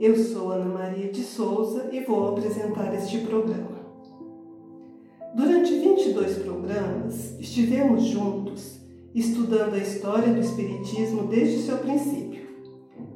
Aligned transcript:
Eu 0.00 0.16
sou 0.16 0.50
Ana 0.50 0.64
Maria 0.64 1.12
de 1.12 1.22
Souza 1.22 1.90
e 1.92 2.00
vou 2.00 2.30
apresentar 2.30 2.94
este 2.94 3.18
programa. 3.18 3.80
Durante 5.34 5.78
22 5.78 6.38
programas, 6.38 7.38
estivemos 7.38 8.04
juntos 8.04 8.80
estudando 9.14 9.74
a 9.74 9.78
história 9.78 10.32
do 10.32 10.40
Espiritismo 10.40 11.26
desde 11.26 11.58
seu 11.64 11.76
princípio 11.76 12.48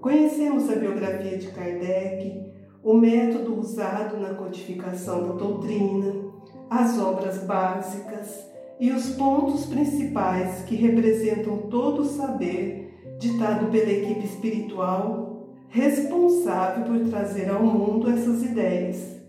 Conhecemos 0.03 0.69
a 0.69 0.75
biografia 0.75 1.39
de 1.39 1.47
Kardec, 1.47 2.53
o 2.83 2.93
método 2.93 3.59
usado 3.59 4.19
na 4.19 4.35
codificação 4.35 5.27
da 5.27 5.33
doutrina, 5.37 6.13
as 6.69 6.99
obras 6.99 7.39
básicas 7.45 8.47
e 8.79 8.91
os 8.91 9.09
pontos 9.13 9.65
principais 9.65 10.61
que 10.65 10.75
representam 10.75 11.57
todo 11.71 12.03
o 12.03 12.05
saber 12.05 13.17
ditado 13.19 13.71
pela 13.71 13.91
equipe 13.91 14.27
espiritual 14.27 15.34
responsável 15.75 16.85
por 16.85 17.11
trazer 17.11 17.51
ao 17.51 17.65
mundo 17.65 18.09
essas 18.09 18.45
ideias 18.45 19.21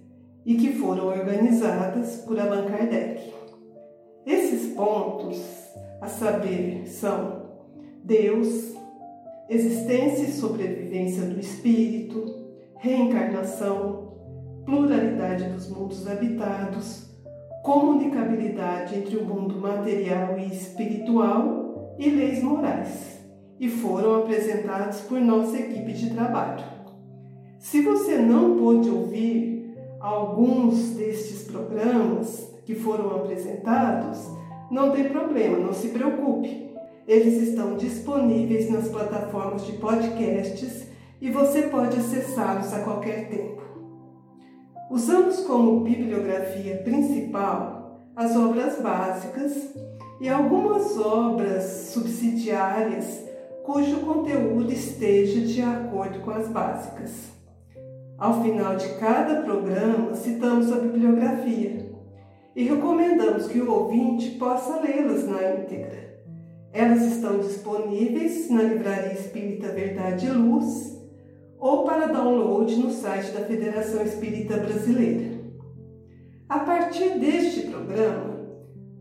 e 0.46 0.54
que 0.54 0.74
foram 0.74 1.08
organizadas 1.08 2.18
por 2.18 2.40
Allan 2.40 2.66
Kardec. 2.66 3.34
Esses 4.28 4.76
pontos, 4.76 5.42
a 6.00 6.08
saber, 6.08 6.84
são 6.86 7.48
Deus, 8.04 8.76
existência 9.50 10.26
e 10.26 10.34
sobrevivência 10.34 11.24
do 11.24 11.40
espírito, 11.40 12.32
reencarnação, 12.78 14.14
pluralidade 14.66 15.46
dos 15.46 15.68
mundos 15.68 16.08
habitados, 16.08 17.10
comunicabilidade 17.64 19.00
entre 19.00 19.18
o 19.18 19.26
mundo 19.26 19.60
material 19.60 20.38
e 20.38 20.54
espiritual 20.54 21.96
e 21.98 22.08
leis 22.08 22.44
morais, 22.44 23.15
e 23.60 23.70
foram 23.70 24.22
apresentados 24.22 25.02
por 25.02 25.20
nossa 25.20 25.58
equipe 25.58 25.94
de 25.94 26.10
trabalho. 26.12 26.64
Se 27.60 27.82
você 27.82 28.18
não 28.18 28.58
pôde 28.58 28.90
ouvir 28.90 29.76
alguns 30.00 30.92
destes 30.92 31.44
programas 31.44 32.54
que 32.66 32.76
foram 32.76 33.16
apresentados, 33.16 34.30
não 34.70 34.92
tem 34.92 35.10
problema, 35.10 35.58
não 35.58 35.74
se 35.74 35.90
preocupe 35.90 36.66
eles 37.08 37.50
estão 37.50 37.78
disponíveis 37.78 38.70
nas 38.72 38.88
plataformas 38.90 39.64
de 39.66 39.74
podcasts 39.74 40.88
e 41.22 41.30
você 41.30 41.64
pode 41.64 41.98
acessá-los 41.98 42.74
a 42.74 42.80
qualquer 42.80 43.30
tempo. 43.30 43.62
Usamos 44.90 45.42
como 45.42 45.82
bibliografia 45.82 46.78
principal 46.78 48.02
as 48.16 48.36
obras 48.36 48.82
básicas 48.82 49.76
e 50.20 50.28
algumas 50.28 50.98
obras 50.98 51.92
subsidiárias 51.94 53.24
cujo 53.66 54.02
conteúdo 54.02 54.72
esteja 54.72 55.42
de 55.42 55.62
acordo 55.62 56.20
com 56.20 56.30
as 56.30 56.48
básicas. 56.48 57.32
Ao 58.18 58.42
final 58.44 58.76
de 58.76 58.88
cada 59.00 59.42
programa, 59.42 60.14
citamos 60.14 60.72
a 60.72 60.78
bibliografia 60.78 61.92
e 62.56 62.64
recomendamos 62.64 63.48
que 63.48 63.60
o 63.60 63.72
ouvinte 63.72 64.32
possa 64.38 64.80
lê-las 64.80 65.28
na 65.28 65.56
íntegra. 65.56 66.16
Elas 66.72 67.02
estão 67.02 67.40
disponíveis 67.40 68.50
na 68.52 68.62
Livraria 68.62 69.14
Espírita 69.14 69.70
Verdade 69.70 70.28
e 70.28 70.30
Luz 70.30 70.96
ou 71.60 71.84
para 71.86 72.08
download 72.08 72.76
no 72.76 72.92
site 72.92 73.32
da 73.32 73.46
Federação 73.46 74.04
Espírita 74.04 74.58
Brasileira. 74.58 75.36
A 76.48 76.60
partir 76.60 77.18
deste 77.18 77.62
programa, 77.62 78.36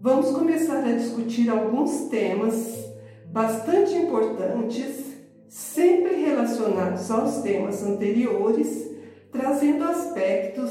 vamos 0.01 0.31
começar 0.31 0.79
a 0.79 0.93
discutir 0.93 1.51
alguns 1.51 2.09
temas 2.09 2.84
bastante 3.34 3.93
importantes, 3.97 5.12
sempre 5.49 6.15
relacionados 6.25 7.11
aos 7.11 7.43
temas 7.43 7.83
anteriores, 7.83 8.93
trazendo 9.33 9.83
aspectos 9.83 10.71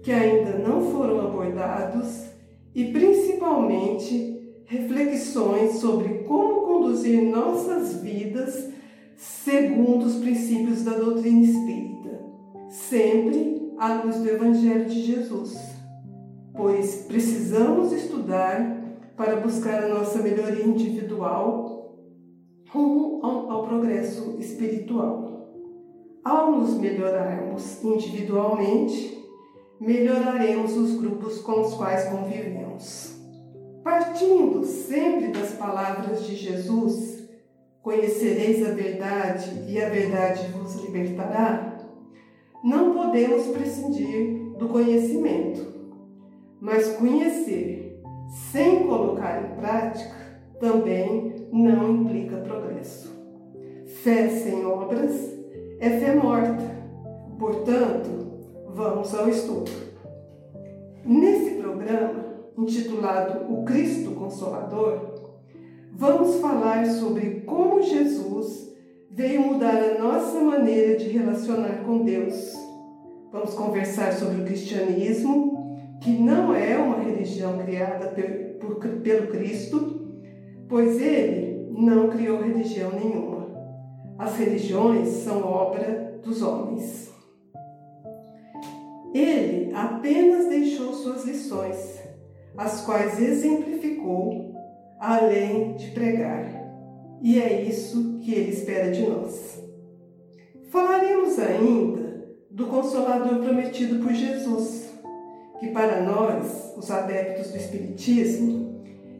que 0.00 0.12
ainda 0.12 0.58
não 0.58 0.92
foram 0.92 1.26
abordados 1.26 2.26
e 2.72 2.92
principalmente 2.92 4.62
reflexões 4.64 5.78
sobre 5.78 6.20
como 6.20 6.62
conduzir 6.62 7.20
nossas 7.20 8.00
vidas 8.00 8.68
segundo 9.16 10.06
os 10.06 10.14
princípios 10.14 10.84
da 10.84 10.92
doutrina 10.92 11.42
espírita, 11.42 12.20
sempre 12.68 13.72
à 13.76 13.92
luz 14.04 14.18
do 14.18 14.28
Evangelho 14.28 14.84
de 14.84 15.02
Jesus, 15.02 15.58
pois 16.52 17.06
precisamos 17.08 17.92
estudar 17.92 18.84
para 19.16 19.34
buscar 19.34 19.82
a 19.82 19.88
nossa 19.88 20.22
melhoria 20.22 20.64
individual 20.64 21.73
rumo 22.74 23.24
ao, 23.24 23.50
ao 23.50 23.66
progresso 23.68 24.36
espiritual. 24.40 25.48
Ao 26.24 26.50
nos 26.50 26.74
melhorarmos 26.74 27.82
individualmente, 27.84 29.24
melhoraremos 29.80 30.76
os 30.76 30.98
grupos 30.98 31.38
com 31.40 31.60
os 31.60 31.74
quais 31.74 32.08
convivemos. 32.08 33.14
Partindo 33.84 34.64
sempre 34.64 35.28
das 35.28 35.52
palavras 35.52 36.26
de 36.26 36.34
Jesus, 36.34 37.28
conhecereis 37.80 38.66
a 38.66 38.72
verdade 38.72 39.64
e 39.68 39.80
a 39.80 39.88
verdade 39.88 40.48
vos 40.52 40.74
libertará, 40.76 41.78
não 42.64 42.94
podemos 42.94 43.46
prescindir 43.48 44.56
do 44.58 44.68
conhecimento. 44.68 45.74
Mas 46.60 46.96
conhecer 46.96 48.02
sem 48.50 48.84
colocar 48.86 49.44
em 49.44 49.54
prática 49.60 50.40
também 50.58 51.33
não 51.52 51.90
implica 51.90 52.36
progresso. 52.38 53.14
Fé 54.02 54.28
sem 54.28 54.64
obras 54.64 55.34
é 55.78 55.90
fé 55.90 56.14
morta. 56.14 56.62
Portanto, 57.38 58.08
vamos 58.68 59.14
ao 59.14 59.28
estudo. 59.28 59.70
Nesse 61.04 61.56
programa, 61.56 62.24
intitulado 62.56 63.52
O 63.52 63.64
Cristo 63.64 64.12
Consolador, 64.12 65.32
vamos 65.92 66.36
falar 66.36 66.86
sobre 66.86 67.42
como 67.42 67.82
Jesus 67.82 68.72
veio 69.10 69.42
mudar 69.42 69.76
a 69.76 69.98
nossa 69.98 70.40
maneira 70.40 70.96
de 70.96 71.08
relacionar 71.08 71.84
com 71.84 72.04
Deus. 72.04 72.52
Vamos 73.32 73.54
conversar 73.54 74.12
sobre 74.12 74.42
o 74.42 74.44
cristianismo, 74.44 75.76
que 76.00 76.10
não 76.10 76.54
é 76.54 76.76
uma 76.76 76.98
religião 76.98 77.58
criada 77.58 78.08
pelo 78.08 79.26
Cristo, 79.28 80.03
pois 80.68 81.00
ele 81.00 81.68
não 81.70 82.08
criou 82.08 82.42
religião 82.42 82.90
nenhuma. 82.92 83.48
As 84.18 84.36
religiões 84.36 85.08
são 85.08 85.44
obra 85.44 86.20
dos 86.22 86.42
homens. 86.42 87.12
Ele 89.12 89.72
apenas 89.74 90.48
deixou 90.48 90.92
suas 90.92 91.24
lições 91.24 92.04
as 92.56 92.82
quais 92.82 93.20
exemplificou, 93.20 94.54
além 95.00 95.74
de 95.74 95.90
pregar. 95.90 96.46
E 97.20 97.40
é 97.40 97.62
isso 97.62 98.18
que 98.20 98.32
ele 98.32 98.52
espera 98.52 98.90
de 98.90 99.02
nós. 99.08 99.62
Falaremos 100.70 101.38
ainda 101.38 102.24
do 102.50 102.66
Consolador 102.66 103.40
prometido 103.40 104.02
por 104.02 104.12
Jesus, 104.12 104.92
que 105.58 105.68
para 105.68 106.02
nós, 106.02 106.72
os 106.76 106.90
adeptos 106.90 107.50
do 107.50 107.56
Espiritismo, 107.56 108.63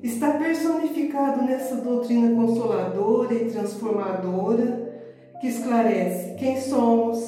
está 0.07 0.33
personificado 0.33 1.43
nessa 1.43 1.77
doutrina 1.77 2.35
consoladora 2.35 3.33
e 3.33 3.51
transformadora 3.51 4.93
que 5.41 5.49
esclarece 5.49 6.35
quem 6.35 6.61
somos, 6.61 7.19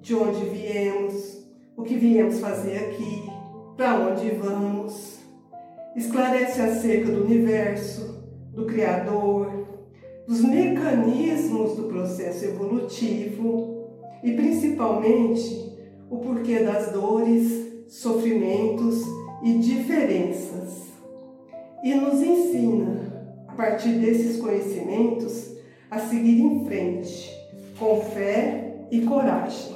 de 0.00 0.14
onde 0.14 0.44
viemos, 0.46 1.44
o 1.76 1.82
que 1.82 1.96
viemos 1.96 2.38
fazer 2.38 2.76
aqui, 2.76 3.28
para 3.76 4.08
onde 4.08 4.30
vamos 4.30 5.18
esclarece 5.96 6.60
acerca 6.60 7.10
do 7.10 7.24
universo, 7.24 8.24
do 8.54 8.66
Criador, 8.66 9.66
dos 10.26 10.42
mecanismos 10.42 11.76
do 11.76 11.84
processo 11.88 12.44
evolutivo 12.44 13.90
e 14.22 14.32
principalmente 14.32 15.72
o 16.08 16.18
porquê 16.18 16.60
das 16.60 16.92
dores, 16.92 17.84
sofrimentos 17.88 19.02
e 19.42 19.58
diferenças. 19.58 20.91
E 21.82 21.94
nos 21.94 22.22
ensina, 22.22 23.44
a 23.48 23.54
partir 23.54 23.94
desses 23.94 24.36
conhecimentos, 24.36 25.56
a 25.90 25.98
seguir 25.98 26.40
em 26.40 26.64
frente, 26.64 27.30
com 27.78 28.00
fé 28.00 28.86
e 28.90 29.00
coragem. 29.00 29.74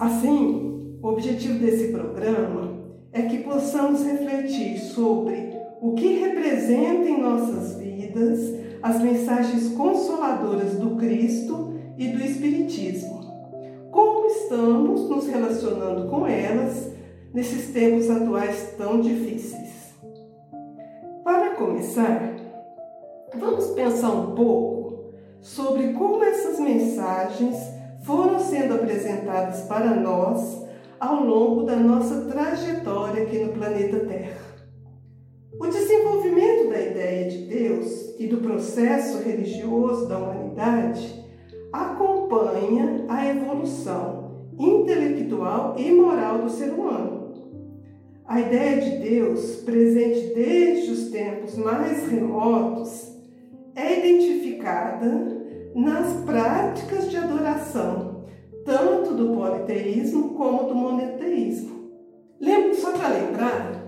Assim, 0.00 0.98
o 1.00 1.08
objetivo 1.08 1.58
desse 1.60 1.92
programa 1.92 2.82
é 3.12 3.22
que 3.22 3.38
possamos 3.38 4.04
refletir 4.04 4.78
sobre 4.78 5.52
o 5.80 5.94
que 5.94 6.18
representa 6.18 7.08
em 7.08 7.20
nossas 7.20 7.76
vidas 7.76 8.40
as 8.82 9.00
mensagens 9.00 9.68
consoladoras 9.74 10.74
do 10.74 10.96
Cristo 10.96 11.74
e 11.96 12.08
do 12.08 12.22
Espiritismo. 12.24 13.22
Como 13.92 14.26
estamos 14.26 15.08
nos 15.08 15.28
relacionando 15.28 16.08
com 16.08 16.26
elas 16.26 16.90
nesses 17.32 17.72
tempos 17.72 18.10
atuais 18.10 18.74
tão 18.76 19.00
difíceis? 19.00 19.81
Começar, 21.64 22.34
vamos 23.38 23.66
pensar 23.68 24.10
um 24.10 24.34
pouco 24.34 25.14
sobre 25.40 25.92
como 25.92 26.22
essas 26.24 26.58
mensagens 26.58 27.56
foram 28.04 28.40
sendo 28.40 28.74
apresentadas 28.74 29.60
para 29.68 29.94
nós 29.94 30.66
ao 30.98 31.22
longo 31.22 31.62
da 31.62 31.76
nossa 31.76 32.22
trajetória 32.22 33.22
aqui 33.22 33.38
no 33.38 33.52
planeta 33.52 34.00
Terra. 34.00 34.40
O 35.56 35.68
desenvolvimento 35.68 36.68
da 36.68 36.80
ideia 36.80 37.30
de 37.30 37.38
Deus 37.46 38.18
e 38.18 38.26
do 38.26 38.38
processo 38.38 39.22
religioso 39.22 40.08
da 40.08 40.18
humanidade 40.18 41.24
acompanha 41.72 43.04
a 43.08 43.24
evolução 43.24 44.48
intelectual 44.58 45.76
e 45.78 45.92
moral 45.92 46.38
do 46.38 46.50
ser 46.50 46.72
humano. 46.72 47.21
A 48.26 48.40
ideia 48.40 48.80
de 48.80 48.98
Deus, 48.98 49.56
presente 49.64 50.32
desde 50.34 50.92
os 50.92 51.10
tempos 51.10 51.56
mais 51.56 52.08
remotos, 52.08 53.12
é 53.74 53.98
identificada 53.98 55.42
nas 55.74 56.24
práticas 56.24 57.10
de 57.10 57.16
adoração, 57.16 58.24
tanto 58.64 59.14
do 59.14 59.34
politeísmo 59.34 60.34
como 60.34 60.68
do 60.68 60.74
monoteísmo. 60.74 61.90
Lembro, 62.40 62.74
só 62.76 62.92
para 62.92 63.08
lembrar, 63.08 63.82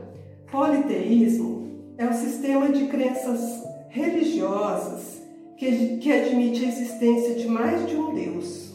politeísmo 0.50 1.94
é 1.96 2.06
o 2.06 2.12
sistema 2.12 2.69
de 2.70 2.87
crenças 2.87 3.62
religiosas 3.88 5.22
que, 5.56 5.98
que 5.98 6.12
admite 6.12 6.64
a 6.64 6.69
existência 6.69 7.34
de 7.34 7.46
mais 7.46 7.87
de 7.87 7.96
um 7.96 8.12
Deus. 8.14 8.75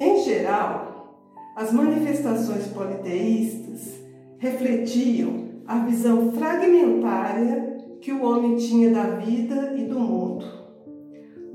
Em 0.00 0.22
geral, 0.22 1.32
as 1.54 1.72
manifestações 1.72 2.66
politeístas 2.68 3.65
refletiam 4.38 5.46
a 5.66 5.78
visão 5.80 6.32
fragmentária 6.32 7.76
que 8.00 8.12
o 8.12 8.24
homem 8.24 8.56
tinha 8.56 8.90
da 8.90 9.04
vida 9.16 9.74
e 9.76 9.84
do 9.84 9.98
mundo 9.98 10.66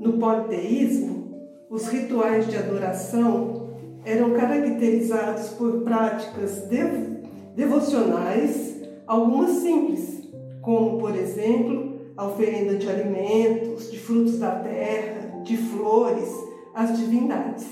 no 0.02 0.14
politeísmo, 0.14 1.32
os 1.70 1.86
rituais 1.86 2.48
de 2.48 2.56
adoração 2.56 3.68
eram 4.04 4.32
caracterizados 4.32 5.50
por 5.50 5.82
práticas 5.82 6.62
dev 6.62 7.12
devocionais, 7.54 8.82
algumas 9.06 9.50
simples, 9.50 10.28
como, 10.60 10.98
por 10.98 11.14
exemplo, 11.14 12.00
a 12.16 12.26
oferenda 12.26 12.76
de 12.76 12.88
alimentos, 12.88 13.90
de 13.90 13.98
frutos 13.98 14.38
da 14.38 14.50
terra, 14.50 15.40
de 15.44 15.56
flores 15.56 16.28
às 16.74 16.98
divindades. 16.98 17.66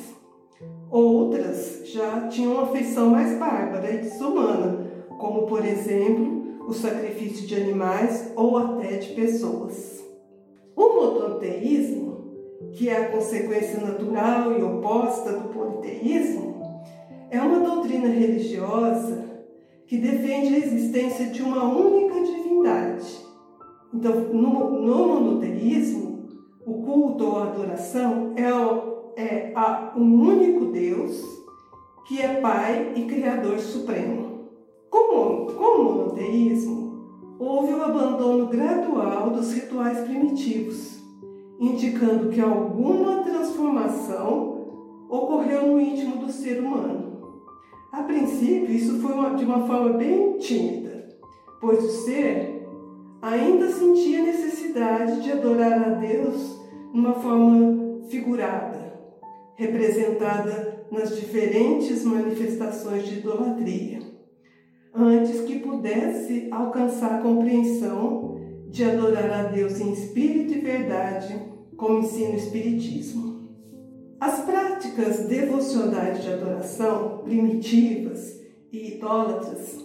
Outras 0.89 1.83
já 1.85 2.29
tinham 2.29 2.53
uma 2.55 2.67
feição 2.67 3.11
mais 3.11 3.39
bárbara 3.39 3.91
e 3.91 3.99
desumana, 3.99 4.87
como, 5.21 5.47
por 5.47 5.65
exemplo, 5.65 6.67
o 6.67 6.73
sacrifício 6.73 7.47
de 7.47 7.55
animais 7.55 8.33
ou 8.35 8.57
até 8.57 8.97
de 8.97 9.15
pessoas. 9.15 10.03
O 10.75 10.95
monoteísmo 10.95 12.11
que 12.73 12.89
é 12.89 12.97
a 12.97 13.09
consequência 13.11 13.81
natural 13.81 14.53
e 14.59 14.63
oposta 14.63 15.33
do 15.33 15.49
politeísmo, 15.49 16.61
é 17.31 17.41
uma 17.41 17.61
doutrina 17.61 18.09
religiosa 18.09 19.25
que 19.87 19.97
defende 19.99 20.55
a 20.55 20.59
existência 20.59 21.27
de 21.27 21.43
uma 21.43 21.65
única 21.65 22.23
divindade. 22.23 23.07
Então, 23.93 24.15
no, 24.33 24.83
no 24.83 25.09
monoteísmo, 25.09 26.29
o 26.65 26.83
culto 26.83 27.25
ou 27.25 27.39
a 27.39 27.45
adoração 27.45 28.35
é, 28.37 29.21
é 29.21 29.53
a, 29.55 29.93
um 29.97 30.29
único 30.29 30.67
Deus 30.67 31.23
que 32.07 32.21
é 32.21 32.41
Pai 32.41 32.93
e 32.95 33.05
Criador 33.05 33.59
Supremo. 33.59 34.30
Como, 34.91 35.47
como 35.53 35.85
monoteísmo, 35.85 36.91
houve 37.39 37.73
o 37.73 37.83
abandono 37.83 38.49
gradual 38.49 39.31
dos 39.31 39.53
rituais 39.53 40.01
primitivos 40.01 41.01
indicando 41.61 42.31
que 42.31 42.41
alguma 42.41 43.23
transformação 43.23 45.05
ocorreu 45.11 45.67
no 45.67 45.81
íntimo 45.81 46.17
do 46.17 46.33
ser 46.33 46.59
humano. 46.59 47.21
A 47.93 48.03
princípio, 48.03 48.73
isso 48.73 48.99
foi 49.01 49.13
uma, 49.13 49.35
de 49.35 49.45
uma 49.45 49.67
forma 49.67 49.93
bem 49.99 50.39
tímida, 50.39 51.07
pois 51.61 51.85
o 51.85 51.89
ser 51.89 52.67
ainda 53.21 53.69
sentia 53.69 54.23
necessidade 54.23 55.23
de 55.23 55.33
adorar 55.33 55.83
a 55.83 55.91
Deus 55.97 56.59
numa 56.95 57.13
forma 57.15 58.07
figurada, 58.09 58.99
representada 59.55 60.87
nas 60.91 61.15
diferentes 61.15 62.05
manifestações 62.05 63.07
de 63.07 63.19
idolatria, 63.19 63.99
antes 64.95 65.43
que 65.43 65.61
pudesse 65.61 66.49
alcançar 66.51 67.19
a 67.19 67.23
compreensão 67.23 68.39
de 68.69 68.85
adorar 68.85 69.31
a 69.31 69.43
Deus 69.45 69.81
em 69.81 69.93
espírito 69.93 70.53
e 70.55 70.61
verdade, 70.61 71.35
como 71.77 72.01
ensina 72.01 72.31
o 72.31 72.37
Espiritismo. 72.37 73.41
As 74.21 74.41
práticas 74.41 75.27
devocionais 75.27 76.23
de 76.23 76.31
adoração, 76.31 77.23
primitivas 77.25 78.39
e 78.71 78.97
idólatras, 78.97 79.79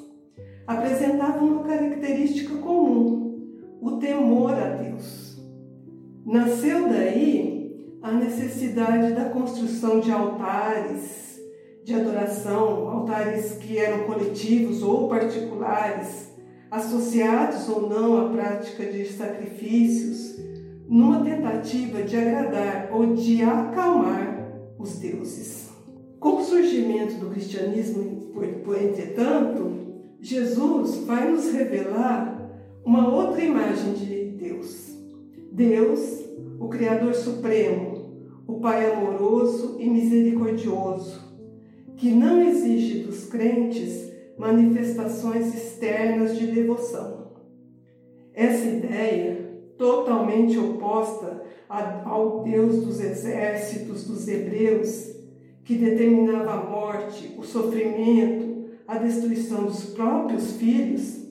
apresentavam 0.67 1.47
uma 1.47 1.63
característica 1.63 2.55
comum, 2.57 3.49
o 3.81 3.91
temor 3.97 4.53
a 4.53 4.69
Deus. 4.75 5.39
Nasceu 6.25 6.89
daí 6.89 7.95
a 8.01 8.11
necessidade 8.11 9.13
da 9.13 9.29
construção 9.29 9.99
de 9.99 10.11
altares 10.11 11.34
de 11.85 11.93
adoração, 11.93 12.89
altares 12.89 13.57
que 13.57 13.77
eram 13.77 14.05
coletivos 14.05 14.81
ou 14.81 15.07
particulares, 15.07 16.33
associados 16.71 17.69
ou 17.69 17.87
não 17.87 18.25
à 18.25 18.29
prática 18.29 18.83
de 18.83 19.05
sacrifícios, 19.05 20.35
numa 20.89 21.23
tentativa 21.23 22.01
de 22.01 22.17
agradar 22.17 22.89
ou 22.91 23.13
de 23.13 23.43
acalmar 23.43 24.51
os 24.79 24.97
deuses. 24.97 25.69
Com 26.19 26.37
o 26.37 26.43
surgimento 26.43 27.19
do 27.19 27.29
cristianismo, 27.29 28.33
entretanto, 28.81 29.71
Jesus 30.19 31.05
vai 31.05 31.31
nos 31.31 31.51
revelar 31.51 32.49
uma 32.83 33.13
outra 33.13 33.43
imagem 33.43 33.93
de 33.93 34.25
Deus. 34.31 34.97
Deus, 35.51 36.25
o 36.59 36.67
Criador 36.67 37.13
Supremo, 37.13 38.09
o 38.47 38.59
Pai 38.59 38.91
amoroso 38.91 39.75
e 39.79 39.87
misericordioso, 39.87 41.34
que 41.97 42.11
não 42.11 42.41
exige 42.41 42.99
dos 42.99 43.25
crentes 43.25 44.11
manifestações 44.37 45.53
externas 45.53 46.37
de 46.37 46.47
devoção. 46.47 47.31
Essa 48.33 48.65
ideia, 48.65 49.61
totalmente 49.77 50.57
oposta 50.57 51.43
ao 52.05 52.43
Deus 52.43 52.83
dos 52.85 52.99
exércitos 52.99 54.05
dos 54.05 54.27
hebreus, 54.27 55.15
que 55.63 55.75
determinava 55.75 56.51
a 56.51 56.69
morte, 56.69 57.33
o 57.37 57.43
sofrimento, 57.43 58.65
a 58.87 58.97
destruição 58.97 59.65
dos 59.65 59.85
próprios 59.85 60.53
filhos, 60.57 61.25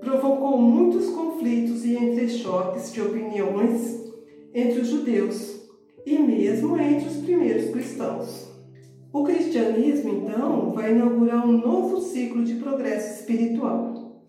provocou 0.00 0.58
muitos 0.58 1.10
conflitos 1.10 1.84
e 1.84 1.94
entrechoques 1.94 2.92
de 2.92 3.02
opiniões 3.02 4.00
entre 4.52 4.80
os 4.80 4.88
judeus 4.88 5.60
e 6.04 6.18
mesmo 6.18 6.76
entre 6.78 7.06
os 7.06 7.16
primeiros 7.18 7.70
cristãos. 7.70 8.49
O 9.12 9.24
cristianismo, 9.24 10.10
então, 10.10 10.72
vai 10.72 10.92
inaugurar 10.92 11.46
um 11.46 11.58
novo 11.58 12.00
ciclo 12.00 12.44
de 12.44 12.54
progresso 12.54 13.20
espiritual, 13.20 14.22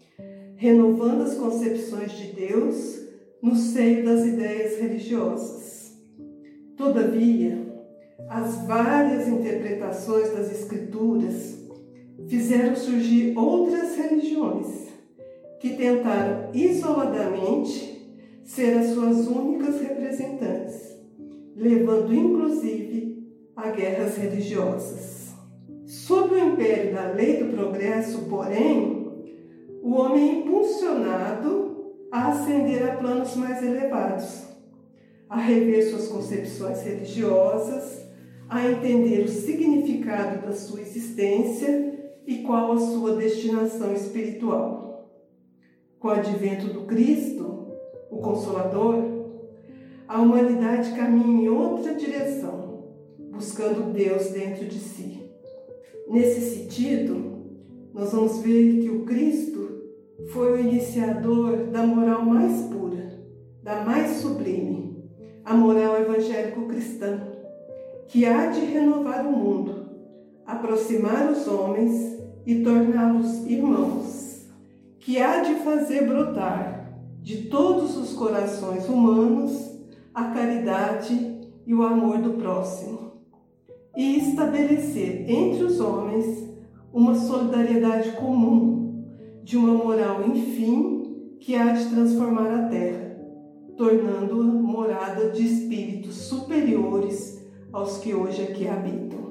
renovando 0.55 1.21
as 1.21 1.35
concepções 1.35 2.11
de 2.13 2.33
Deus 2.33 2.99
no 3.41 3.55
seio 3.55 4.05
das 4.05 4.25
ideias 4.25 4.79
religiosas. 4.79 5.93
Todavia, 6.75 7.71
as 8.27 8.65
várias 8.65 9.27
interpretações 9.27 10.31
das 10.31 10.51
Escrituras 10.51 11.59
fizeram 12.27 12.75
surgir 12.75 13.37
outras 13.37 13.95
religiões 13.95 14.87
que 15.59 15.75
tentaram 15.75 16.49
isoladamente 16.53 18.17
ser 18.43 18.77
as 18.77 18.91
suas 18.91 19.27
únicas 19.27 19.79
representantes 19.79 20.91
levando 21.55 22.13
inclusive 22.13 23.20
a 23.61 23.69
guerras 23.69 24.17
religiosas. 24.17 25.35
Sob 25.85 26.33
o 26.33 26.37
império 26.37 26.95
da 26.95 27.11
lei 27.11 27.37
do 27.37 27.53
progresso, 27.55 28.23
porém, 28.23 29.07
o 29.83 29.93
homem 29.93 30.29
é 30.29 30.33
impulsionado 30.39 31.93
a 32.11 32.29
ascender 32.29 32.89
a 32.89 32.95
planos 32.95 33.35
mais 33.35 33.63
elevados, 33.63 34.43
a 35.29 35.37
rever 35.37 35.87
suas 35.87 36.07
concepções 36.07 36.81
religiosas, 36.81 38.03
a 38.49 38.67
entender 38.67 39.25
o 39.25 39.27
significado 39.27 40.45
da 40.45 40.53
sua 40.53 40.81
existência 40.81 42.11
e 42.25 42.39
qual 42.39 42.71
a 42.71 42.79
sua 42.79 43.15
destinação 43.15 43.93
espiritual. 43.93 45.07
Com 45.99 46.07
o 46.07 46.11
advento 46.11 46.65
do 46.67 46.81
Cristo, 46.81 47.67
o 48.09 48.17
Consolador, 48.17 49.03
a 50.07 50.19
humanidade 50.19 50.95
caminha 50.95 51.43
em 51.43 51.49
outra 51.49 51.93
direção, 51.93 52.70
buscando 53.31 53.93
Deus 53.93 54.27
dentro 54.31 54.65
de 54.65 54.79
si. 54.79 55.31
Nesse 56.07 56.41
sentido, 56.41 57.41
nós 57.93 58.11
vamos 58.11 58.39
ver 58.39 58.81
que 58.81 58.89
o 58.89 59.05
Cristo 59.05 59.81
foi 60.31 60.53
o 60.53 60.59
iniciador 60.59 61.67
da 61.71 61.85
moral 61.85 62.23
mais 62.23 62.61
pura, 62.63 63.19
da 63.63 63.83
mais 63.83 64.17
sublime, 64.17 65.09
a 65.43 65.53
moral 65.53 65.99
evangélico-cristã, 66.01 67.27
que 68.07 68.25
há 68.25 68.47
de 68.47 68.59
renovar 68.61 69.25
o 69.25 69.31
mundo, 69.31 69.89
aproximar 70.45 71.31
os 71.31 71.47
homens 71.47 72.19
e 72.45 72.61
torná-los 72.63 73.45
irmãos, 73.45 74.47
que 74.99 75.19
há 75.19 75.41
de 75.41 75.55
fazer 75.55 76.07
brotar 76.07 76.81
de 77.21 77.43
todos 77.43 77.97
os 77.97 78.13
corações 78.13 78.87
humanos 78.89 79.71
a 80.13 80.25
caridade 80.25 81.39
e 81.65 81.73
o 81.73 81.83
amor 81.83 82.17
do 82.17 82.33
próximo, 82.33 83.10
e 83.95 84.17
estabelecer 84.17 85.29
entre 85.29 85.63
os 85.63 85.79
homens 85.79 86.49
uma 86.93 87.15
solidariedade 87.15 88.11
comum, 88.11 89.05
de 89.43 89.57
uma 89.57 89.73
moral, 89.73 90.27
enfim, 90.27 91.37
que 91.39 91.55
há 91.55 91.71
de 91.73 91.89
transformar 91.89 92.51
a 92.53 92.67
terra, 92.69 93.17
tornando-a 93.77 94.43
morada 94.43 95.31
de 95.31 95.45
espíritos 95.45 96.15
superiores 96.15 97.41
aos 97.71 97.97
que 97.97 98.13
hoje 98.13 98.41
aqui 98.43 98.67
habitam. 98.67 99.30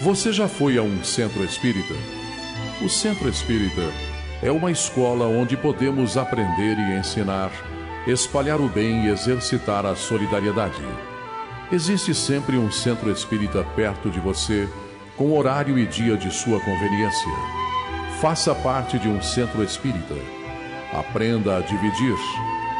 Você 0.00 0.32
já 0.32 0.48
foi 0.48 0.78
a 0.78 0.82
um 0.82 1.04
centro 1.04 1.44
espírita? 1.44 1.92
O 2.82 2.88
centro 2.88 3.28
espírita 3.28 3.92
é 4.44 4.52
uma 4.52 4.70
escola 4.70 5.26
onde 5.26 5.56
podemos 5.56 6.18
aprender 6.18 6.76
e 6.76 6.98
ensinar, 6.98 7.50
espalhar 8.06 8.60
o 8.60 8.68
bem 8.68 9.06
e 9.06 9.08
exercitar 9.08 9.86
a 9.86 9.96
solidariedade. 9.96 10.82
Existe 11.72 12.14
sempre 12.14 12.58
um 12.58 12.70
centro 12.70 13.10
espírita 13.10 13.64
perto 13.74 14.10
de 14.10 14.20
você, 14.20 14.68
com 15.16 15.34
horário 15.34 15.78
e 15.78 15.86
dia 15.86 16.14
de 16.18 16.30
sua 16.30 16.60
conveniência. 16.60 17.32
Faça 18.20 18.54
parte 18.54 18.98
de 18.98 19.08
um 19.08 19.22
centro 19.22 19.64
espírita. 19.64 20.14
Aprenda 20.92 21.56
a 21.56 21.60
dividir, 21.62 22.18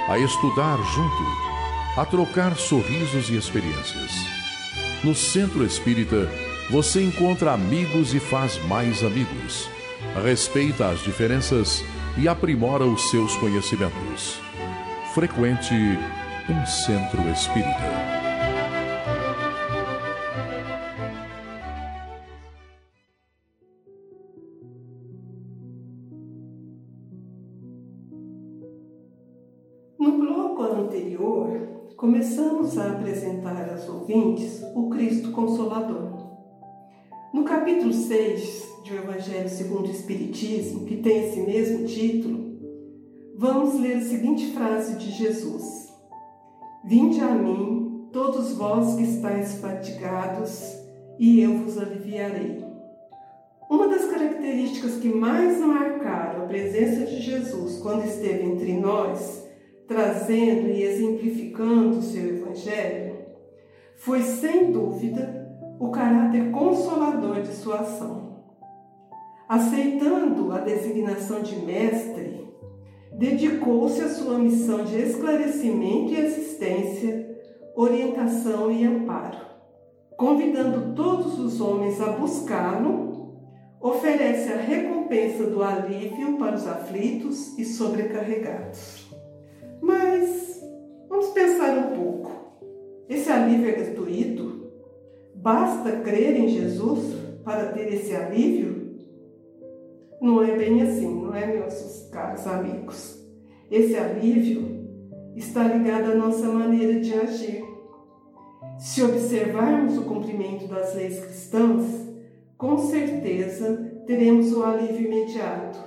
a 0.06 0.18
estudar 0.18 0.76
junto, 0.94 1.98
a 1.98 2.04
trocar 2.04 2.56
sorrisos 2.56 3.30
e 3.30 3.38
experiências. 3.38 4.12
No 5.02 5.14
centro 5.14 5.64
espírita, 5.64 6.30
você 6.70 7.02
encontra 7.02 7.54
amigos 7.54 8.12
e 8.12 8.20
faz 8.20 8.62
mais 8.66 9.02
amigos 9.02 9.72
respeita 10.20 10.88
as 10.88 11.00
diferenças 11.00 11.82
e 12.16 12.28
aprimora 12.28 12.84
os 12.84 13.10
seus 13.10 13.36
conhecimentos. 13.36 14.40
Frequente 15.12 15.74
um 16.48 16.66
centro 16.66 17.20
espírita. 17.30 17.70
No 29.98 30.18
bloco 30.18 30.62
anterior, 30.62 31.48
começamos 31.96 32.76
a 32.78 32.92
apresentar 32.92 33.70
aos 33.70 33.88
ouvintes 33.88 34.62
o 34.74 34.90
Cristo 34.90 35.32
Consolador. 35.32 36.23
No 37.34 37.42
capítulo 37.42 37.92
6 37.92 38.64
de 38.84 38.92
O 38.92 38.96
Evangelho 38.96 39.48
segundo 39.48 39.88
o 39.88 39.90
Espiritismo, 39.90 40.86
que 40.86 40.98
tem 40.98 41.24
esse 41.24 41.40
mesmo 41.40 41.84
título, 41.84 42.60
vamos 43.36 43.74
ler 43.80 43.96
a 43.96 44.02
seguinte 44.02 44.52
frase 44.52 44.94
de 44.94 45.10
Jesus: 45.10 45.92
Vinde 46.84 47.20
a 47.20 47.34
mim, 47.34 48.08
todos 48.12 48.52
vós 48.52 48.94
que 48.94 49.02
estáis 49.02 49.56
fatigados, 49.56 50.76
e 51.18 51.40
eu 51.40 51.58
vos 51.58 51.76
aliviarei. 51.76 52.64
Uma 53.68 53.88
das 53.88 54.04
características 54.04 54.98
que 54.98 55.08
mais 55.08 55.58
marcaram 55.58 56.44
a 56.44 56.46
presença 56.46 57.04
de 57.04 57.20
Jesus 57.20 57.80
quando 57.80 58.04
esteve 58.04 58.44
entre 58.44 58.74
nós, 58.74 59.44
trazendo 59.88 60.68
e 60.68 60.84
exemplificando 60.84 61.98
o 61.98 62.02
seu 62.02 62.28
Evangelho, 62.28 63.16
foi 63.96 64.22
sem 64.22 64.70
dúvida 64.70 65.43
o 65.78 65.90
caráter 65.90 66.50
consolador 66.50 67.42
de 67.42 67.54
sua 67.54 67.80
ação 67.80 68.24
aceitando 69.48 70.52
a 70.52 70.58
designação 70.58 71.42
de 71.42 71.56
mestre, 71.56 72.48
dedicou-se 73.12 74.00
à 74.00 74.08
sua 74.08 74.38
missão 74.38 74.84
de 74.84 74.98
esclarecimento 74.98 76.12
e 76.12 76.16
assistência, 76.16 77.38
orientação 77.76 78.70
e 78.70 78.84
amparo. 78.84 79.38
Convidando 80.16 80.94
todos 80.94 81.38
os 81.38 81.60
homens 81.60 82.00
a 82.00 82.12
buscá-lo, 82.12 83.36
oferece 83.80 84.52
a 84.52 84.56
recompensa 84.56 85.44
do 85.44 85.62
alívio 85.62 86.38
para 86.38 86.56
os 86.56 86.66
aflitos 86.66 87.58
e 87.58 87.64
sobrecarregados. 87.64 89.10
Mas 89.82 90.62
vamos 91.08 91.28
pensar 91.28 91.76
um 91.76 91.96
pouco. 91.96 92.30
Esse 93.08 93.30
alívio 93.30 93.68
é 93.68 93.72
gratuito? 93.72 94.53
Basta 95.44 96.00
crer 96.00 96.36
em 96.36 96.48
Jesus 96.48 97.16
para 97.44 97.66
ter 97.66 97.92
esse 97.92 98.16
alívio? 98.16 98.96
Não 100.18 100.42
é 100.42 100.56
bem 100.56 100.80
assim, 100.80 101.20
não 101.20 101.34
é, 101.34 101.46
meus 101.46 102.08
caros 102.10 102.46
amigos? 102.46 103.22
Esse 103.70 103.94
alívio 103.94 104.88
está 105.36 105.64
ligado 105.64 106.12
à 106.12 106.14
nossa 106.14 106.46
maneira 106.46 106.98
de 106.98 107.12
agir. 107.12 107.62
Se 108.78 109.02
observarmos 109.02 109.98
o 109.98 110.04
cumprimento 110.04 110.66
das 110.66 110.94
leis 110.94 111.20
cristãs, 111.20 111.84
com 112.56 112.78
certeza 112.78 114.00
teremos 114.06 114.50
o 114.50 114.64
alívio 114.64 115.12
imediato, 115.12 115.78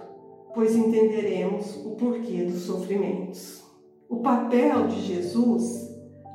pois 0.54 0.76
entenderemos 0.76 1.84
o 1.84 1.96
porquê 1.96 2.44
dos 2.44 2.62
sofrimentos. 2.62 3.64
O 4.08 4.18
papel 4.18 4.86
de 4.86 5.02
Jesus 5.02 5.87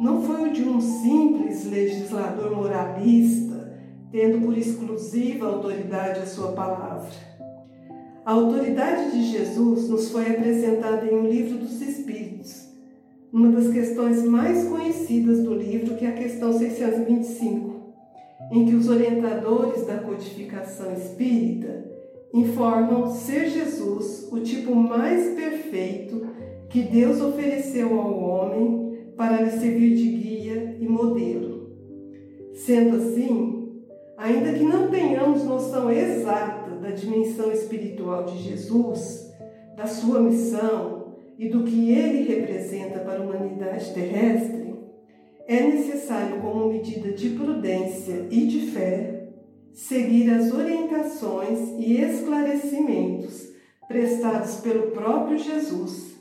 não 0.03 0.21
foi 0.21 0.49
o 0.49 0.53
de 0.53 0.65
um 0.65 0.81
simples 0.81 1.65
legislador 1.65 2.51
moralista, 2.57 3.73
tendo 4.11 4.45
por 4.45 4.59
exclusiva 4.59 5.47
autoridade 5.47 6.19
a 6.19 6.27
sua 6.27 6.51
palavra. 6.53 7.09
A 8.25 8.33
autoridade 8.33 9.13
de 9.13 9.31
Jesus 9.31 9.89
nos 9.89 10.11
foi 10.11 10.29
apresentada 10.29 11.07
em 11.07 11.15
um 11.15 11.29
livro 11.29 11.57
dos 11.57 11.81
Espíritos, 11.81 12.69
uma 13.33 13.49
das 13.53 13.73
questões 13.73 14.25
mais 14.25 14.69
conhecidas 14.69 15.45
do 15.45 15.55
livro, 15.55 15.95
que 15.95 16.05
é 16.05 16.09
a 16.09 16.15
questão 16.15 16.53
625, 16.53 17.95
em 18.51 18.67
que 18.67 18.75
os 18.75 18.89
orientadores 18.89 19.87
da 19.87 19.99
codificação 19.99 20.93
espírita 20.93 21.85
informam 22.35 23.15
ser 23.15 23.49
Jesus 23.49 24.29
o 24.33 24.41
tipo 24.41 24.75
mais 24.75 25.33
perfeito 25.37 26.27
que 26.69 26.83
Deus 26.83 27.21
ofereceu 27.21 28.01
ao 28.01 28.19
homem 28.19 28.92
para 29.17 29.43
lhe 29.43 29.51
servir 29.51 29.95
de 29.95 30.09
guia 30.09 30.77
e 30.81 30.89
modelo. 30.89 31.71
Sendo 32.55 32.97
assim, 32.97 33.83
ainda 34.17 34.53
que 34.53 34.65
não 34.65 34.91
tenhamos 34.91 35.45
noção 35.45 35.91
exata 35.91 36.77
da 36.77 36.91
dimensão 36.91 37.53
espiritual 37.53 38.25
de 38.25 38.39
Jesus, 38.39 39.31
da 39.77 39.87
sua 39.87 40.21
missão 40.21 41.15
e 41.39 41.49
do 41.49 41.65
que 41.65 41.91
ele 41.91 42.23
representa 42.23 43.01
para 43.01 43.21
a 43.21 43.23
humanidade 43.23 43.93
terrestre, 43.93 44.75
é 45.47 45.61
necessário, 45.63 46.41
como 46.41 46.69
medida 46.69 47.13
de 47.13 47.31
prudência 47.31 48.27
e 48.31 48.47
de 48.47 48.71
fé, 48.71 49.29
seguir 49.73 50.31
as 50.31 50.53
orientações 50.53 51.59
e 51.79 52.01
esclarecimentos 52.01 53.51
prestados 53.89 54.57
pelo 54.61 54.93
próprio 54.93 55.39
Jesus 55.39 56.12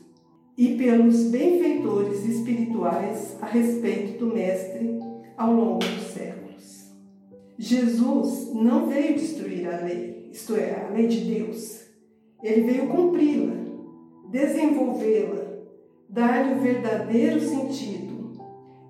e 0.56 0.76
pelos 0.76 1.30
benfeitores 1.30 2.24
espirituais 2.24 3.36
a 3.40 3.46
respeito 3.46 4.18
do 4.18 4.34
Mestre 4.34 4.98
ao 5.36 5.52
longo 5.52 5.78
dos 5.78 6.12
séculos. 6.12 6.92
Jesus 7.58 8.52
não 8.54 8.86
veio 8.86 9.14
destruir 9.14 9.66
a 9.66 9.80
lei, 9.84 10.28
isto 10.32 10.54
é, 10.56 10.84
a 10.84 10.92
lei 10.92 11.06
de 11.06 11.20
Deus. 11.20 11.82
Ele 12.42 12.62
veio 12.62 12.88
cumpri-la, 12.88 13.54
desenvolvê-la, 14.30 15.42
dar-lhe 16.08 16.54
o 16.54 16.60
verdadeiro 16.60 17.40
sentido 17.40 18.32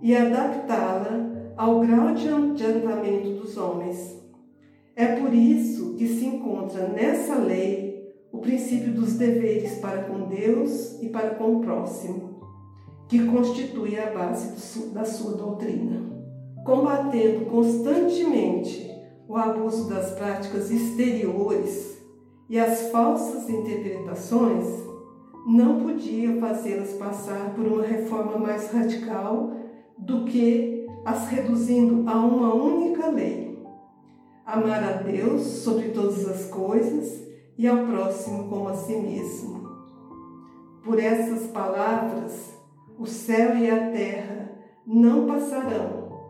e 0.01 0.17
adaptá-la 0.17 1.31
ao 1.57 1.81
grau 1.81 2.15
de 2.15 2.29
adiantamento 2.29 3.31
dos 3.35 3.57
homens. 3.57 4.21
É 4.97 5.07
por 5.17 5.33
isso 5.33 5.95
que 5.95 6.07
se 6.07 6.25
encontra 6.27 6.89
nessa 6.89 7.37
lei 7.37 7.92
o 8.33 8.39
princípio 8.39 8.95
dos 8.95 9.13
deveres 9.13 9.75
para 9.75 10.05
com 10.05 10.27
Deus 10.27 11.01
e 11.03 11.11
para 11.11 11.35
com 11.35 11.57
o 11.57 11.61
próximo, 11.61 12.41
que 13.07 13.27
constitui 13.27 13.99
a 13.99 14.11
base 14.11 14.89
da 14.89 15.05
sua 15.05 15.37
doutrina. 15.37 16.11
Combatendo 16.65 17.45
constantemente 17.47 18.91
o 19.29 19.37
abuso 19.37 19.89
das 19.89 20.13
práticas 20.13 20.71
exteriores 20.71 21.99
e 22.49 22.59
as 22.59 22.91
falsas 22.91 23.51
interpretações, 23.51 24.67
não 25.47 25.81
podia 25.81 26.39
fazê-las 26.39 26.93
passar 26.93 27.53
por 27.55 27.67
uma 27.67 27.83
reforma 27.83 28.39
mais 28.39 28.71
radical 28.71 29.53
do 29.99 30.25
que 30.25 30.87
as 31.05 31.29
reduzindo 31.29 32.09
a 32.09 32.15
uma 32.15 32.55
única 32.55 33.09
lei: 33.09 33.61
amar 34.47 34.83
a 34.85 34.93
Deus 35.03 35.43
sobre 35.43 35.89
todas 35.89 36.29
as 36.29 36.45
coisas 36.47 37.22
e 37.57 37.67
ao 37.67 37.87
próximo 37.87 38.49
como 38.49 38.69
a 38.69 38.75
si 38.75 38.97
mesmo. 38.97 39.71
Por 40.85 40.99
essas 40.99 41.47
palavras, 41.49 42.53
o 42.99 43.07
céu 43.07 43.57
e 43.57 43.71
a 43.71 43.91
terra 43.91 44.53
não 44.87 45.27
passarão, 45.27 46.21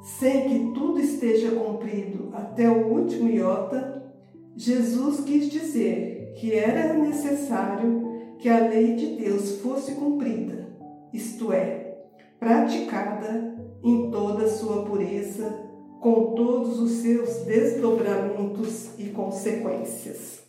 sem 0.00 0.48
que 0.48 0.72
tudo 0.72 1.00
esteja 1.00 1.50
cumprido 1.50 2.30
até 2.32 2.68
o 2.68 2.86
último 2.86 3.28
iota. 3.28 4.12
Jesus 4.56 5.20
quis 5.20 5.50
dizer 5.50 6.34
que 6.36 6.54
era 6.54 6.94
necessário 6.94 8.08
que 8.38 8.48
a 8.48 8.68
lei 8.68 8.94
de 8.94 9.16
Deus 9.16 9.60
fosse 9.60 9.94
cumprida, 9.96 10.68
isto 11.12 11.52
é, 11.52 11.98
praticada 12.38 13.56
em 13.82 14.10
toda 14.10 14.44
a 14.44 14.48
sua 14.48 14.84
pureza, 14.84 15.66
com 16.00 16.34
todos 16.34 16.78
os 16.78 16.92
seus 16.92 17.44
desdobramentos 17.44 18.98
e 18.98 19.06
consequências. 19.06 20.47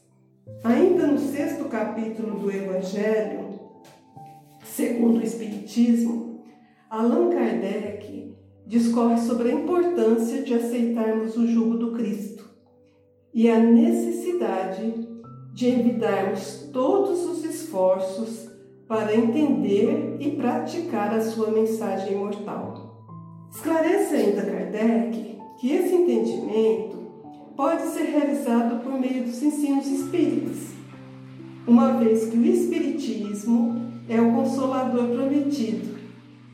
Ainda 0.63 1.07
no 1.07 1.17
sexto 1.17 1.65
capítulo 1.65 2.39
do 2.39 2.51
Evangelho, 2.51 3.59
segundo 4.63 5.19
o 5.19 5.23
Espiritismo, 5.23 6.43
Allan 6.89 7.29
Kardec 7.29 8.35
discorre 8.65 9.17
sobre 9.19 9.51
a 9.51 9.53
importância 9.53 10.41
de 10.43 10.53
aceitarmos 10.53 11.37
o 11.37 11.47
jugo 11.47 11.77
do 11.77 11.93
Cristo 11.93 12.43
e 13.33 13.49
a 13.49 13.59
necessidade 13.59 15.07
de 15.53 15.69
envidarmos 15.69 16.69
todos 16.73 17.25
os 17.25 17.43
esforços 17.43 18.49
para 18.87 19.15
entender 19.15 20.17
e 20.19 20.31
praticar 20.31 21.13
a 21.13 21.21
sua 21.21 21.51
mensagem 21.51 22.13
imortal. 22.13 23.05
Esclarece 23.51 24.15
ainda 24.15 24.41
Kardec 24.41 25.37
que 25.59 25.71
esse 25.71 25.95
entendimento 25.95 26.88
pode 27.59 27.87
ser 27.87 28.03
realizado 28.03 28.81
por 28.81 28.93
meio 28.97 29.25
dos 29.25 29.43
ensinos 29.43 29.85
espíritas, 29.85 30.69
uma 31.67 31.91
vez 31.99 32.29
que 32.29 32.37
o 32.37 32.45
Espiritismo 32.45 33.75
é 34.07 34.21
o 34.21 34.31
consolador 34.31 35.09
prometido, 35.09 35.99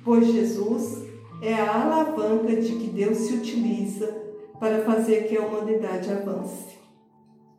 pois 0.03 0.33
Jesus 0.33 1.05
é 1.43 1.53
a 1.53 1.83
alavanca 1.83 2.55
de 2.55 2.75
que 2.77 2.87
Deus 2.87 3.19
se 3.19 3.35
utiliza 3.35 4.19
para 4.59 4.83
fazer 4.83 5.27
que 5.27 5.37
a 5.37 5.45
humanidade 5.45 6.11
avance. 6.11 6.75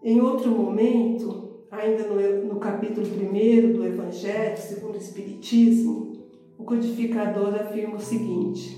Em 0.02 0.20
outro 0.20 0.50
momento, 0.50 1.60
ainda 1.70 2.02
no, 2.02 2.52
no 2.52 2.58
capítulo 2.58 3.06
1 3.06 3.74
do 3.74 3.86
Evangelho 3.86 4.58
segundo 4.58 4.96
o 4.96 4.98
Espiritismo, 4.98 6.16
o 6.58 6.64
codificador 6.64 7.54
afirma 7.54 7.94
o 7.94 8.00
seguinte: 8.00 8.76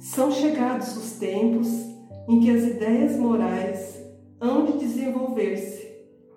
São 0.00 0.30
chegados 0.30 0.96
os 0.96 1.18
tempos 1.18 1.93
em 2.28 2.40
que 2.40 2.50
as 2.50 2.62
ideias 2.62 3.16
morais 3.16 4.02
hão 4.40 4.64
de 4.64 4.78
desenvolver-se 4.78 5.84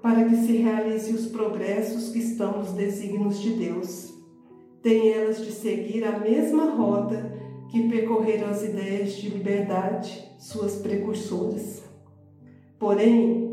para 0.02 0.24
que 0.26 0.36
se 0.36 0.58
realizem 0.58 1.16
os 1.16 1.28
progressos 1.28 2.10
que 2.10 2.20
estão 2.20 2.60
nos 2.60 2.72
desígnios 2.74 3.42
de 3.42 3.54
Deus. 3.54 4.14
Têm 4.82 5.12
elas 5.12 5.44
de 5.44 5.52
seguir 5.52 6.04
a 6.04 6.20
mesma 6.20 6.72
rota 6.72 7.32
que 7.70 7.90
percorreram 7.90 8.50
as 8.50 8.64
ideias 8.64 9.14
de 9.14 9.30
liberdade, 9.30 10.24
suas 10.40 10.76
precursoras. 10.76 11.84
Porém, 12.80 13.48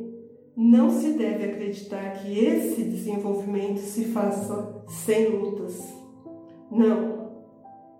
não 0.56 0.90
se 0.90 1.14
deve 1.14 1.44
acreditar 1.44 2.12
que 2.12 2.38
esse 2.38 2.84
desenvolvimento 2.84 3.80
se 3.80 4.04
faça 4.06 4.84
sem 4.86 5.28
lutas. 5.28 5.92
Não. 6.70 7.24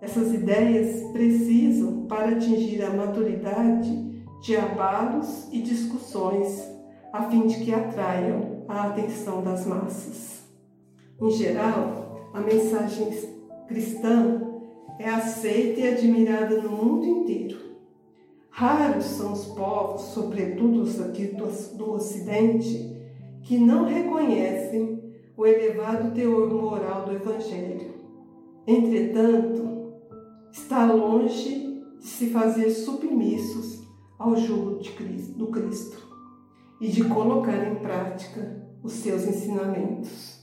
Essas 0.01 0.33
ideias 0.33 1.01
precisam, 1.11 2.05
para 2.05 2.29
atingir 2.29 2.81
a 2.83 2.91
maturidade, 2.91 4.14
de 4.45 4.55
abalos 4.55 5.47
e 5.51 5.59
discussões, 5.59 6.63
a 7.11 7.23
fim 7.23 7.47
de 7.47 7.65
que 7.65 7.73
atraiam 7.73 8.63
a 8.67 8.83
atenção 8.83 9.43
das 9.43 9.65
massas. 9.65 10.43
Em 11.19 11.31
geral, 11.31 12.29
a 12.31 12.41
mensagem 12.41 13.07
cristã 13.67 14.39
é 14.99 15.09
aceita 15.09 15.79
e 15.79 15.87
admirada 15.87 16.61
no 16.61 16.69
mundo 16.69 17.07
inteiro. 17.07 17.57
Raros 18.51 19.05
são 19.05 19.33
os 19.33 19.45
povos, 19.45 20.01
sobretudo 20.13 20.83
os 20.83 21.01
aqui 21.01 21.25
do, 21.25 21.47
do 21.75 21.93
Ocidente, 21.93 22.95
que 23.41 23.57
não 23.57 23.85
reconhecem 23.85 25.11
o 25.35 25.43
elevado 25.47 26.13
teor 26.13 26.53
moral 26.53 27.03
do 27.05 27.13
Evangelho. 27.13 27.95
Entretanto, 28.67 29.91
está 30.51 30.85
longe 30.85 31.81
de 31.97 32.05
se 32.05 32.27
fazer 32.27 32.69
submissos 32.69 33.74
ao 34.17 34.35
jugo 34.35 34.75
Cristo, 34.91 35.37
do 35.37 35.47
Cristo 35.47 35.97
e 36.79 36.87
de 36.87 37.03
colocar 37.05 37.67
em 37.67 37.75
prática 37.75 38.63
os 38.83 38.93
seus 38.93 39.27
ensinamentos. 39.27 40.39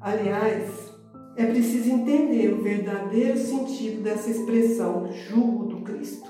Aliás, 0.00 0.92
é 1.36 1.46
preciso 1.46 1.90
entender 1.90 2.52
o 2.52 2.62
verdadeiro 2.62 3.38
sentido 3.38 4.02
dessa 4.02 4.30
expressão, 4.30 5.10
jugo 5.12 5.66
do 5.66 5.80
Cristo. 5.82 6.28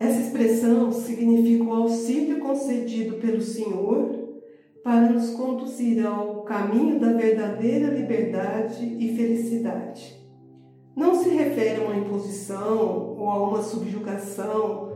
Essa 0.00 0.20
expressão 0.20 0.92
significa 0.92 1.64
o 1.64 1.72
auxílio 1.72 2.38
concedido 2.38 3.16
pelo 3.16 3.40
Senhor 3.40 4.28
para 4.82 5.10
nos 5.10 5.30
conduzir 5.30 6.06
ao 6.06 6.42
caminho 6.42 7.00
da 7.00 7.12
verdadeira 7.12 7.92
liberdade 7.92 8.96
e 8.98 9.16
felicidade. 9.16 10.16
Não 10.96 11.14
se 11.14 11.28
refere 11.30 11.80
a 11.80 11.84
uma 11.84 11.96
imposição 11.96 13.16
ou 13.18 13.28
a 13.28 13.48
uma 13.48 13.62
subjugação 13.62 14.87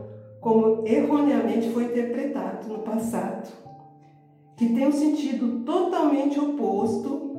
como 0.43 0.85
erroneamente 0.85 1.69
foi 1.69 1.85
interpretado 1.85 2.67
no 2.67 2.79
passado, 2.79 3.49
que 4.57 4.73
tem 4.73 4.87
um 4.87 4.91
sentido 4.91 5.63
totalmente 5.63 6.37
oposto 6.37 7.37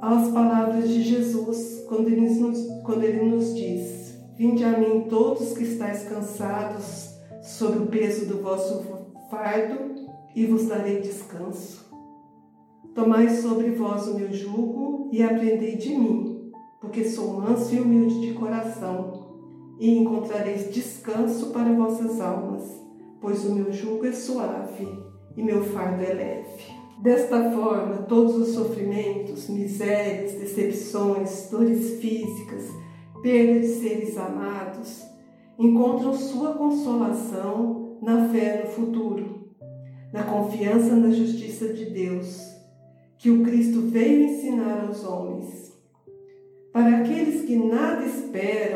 às 0.00 0.30
palavras 0.30 0.88
de 0.88 1.02
Jesus 1.02 1.84
quando 1.86 2.08
ele 2.08 2.30
nos, 2.30 2.66
quando 2.82 3.04
ele 3.04 3.22
nos 3.24 3.54
diz: 3.54 4.18
Vinde 4.36 4.64
a 4.64 4.78
mim 4.78 5.06
todos 5.08 5.52
que 5.52 5.64
estáis 5.64 6.08
cansados 6.08 7.14
sob 7.42 7.78
o 7.78 7.86
peso 7.86 8.24
do 8.24 8.42
vosso 8.42 8.82
fardo 9.30 9.94
e 10.34 10.46
vos 10.46 10.66
darei 10.66 11.00
descanso. 11.00 11.88
Tomai 12.94 13.28
sobre 13.28 13.70
vós 13.72 14.08
o 14.08 14.14
meu 14.14 14.32
jugo 14.32 15.10
e 15.12 15.22
aprendei 15.22 15.76
de 15.76 15.90
mim, 15.90 16.50
porque 16.80 17.04
sou 17.04 17.34
manso 17.34 17.74
e 17.74 17.80
humilde 17.80 18.20
de 18.20 18.32
coração, 18.32 19.17
e 19.78 19.96
encontrareis 19.96 20.72
descanso 20.72 21.50
para 21.50 21.72
vossas 21.72 22.20
almas, 22.20 22.64
pois 23.20 23.44
o 23.44 23.54
meu 23.54 23.72
jugo 23.72 24.06
é 24.06 24.12
suave 24.12 24.88
e 25.36 25.42
meu 25.42 25.62
fardo 25.64 26.02
é 26.02 26.12
leve. 26.12 26.78
Desta 27.00 27.50
forma, 27.52 27.98
todos 28.08 28.34
os 28.36 28.54
sofrimentos, 28.54 29.48
misérias, 29.48 30.32
decepções, 30.32 31.48
dores 31.48 32.00
físicas, 32.00 32.64
perda 33.22 33.60
de 33.60 33.68
seres 33.68 34.18
amados, 34.18 35.04
encontram 35.58 36.12
sua 36.12 36.54
consolação 36.54 37.98
na 38.02 38.28
fé 38.30 38.64
no 38.64 38.70
futuro, 38.72 39.48
na 40.12 40.24
confiança 40.24 40.96
na 40.96 41.10
justiça 41.10 41.72
de 41.72 41.84
Deus, 41.86 42.48
que 43.16 43.30
o 43.30 43.44
Cristo 43.44 43.82
veio 43.82 44.24
ensinar 44.24 44.84
aos 44.86 45.04
homens. 45.04 45.72
Para 46.72 46.98
aqueles 46.98 47.44
que 47.44 47.56
nada 47.56 48.04
esperam 48.04 48.67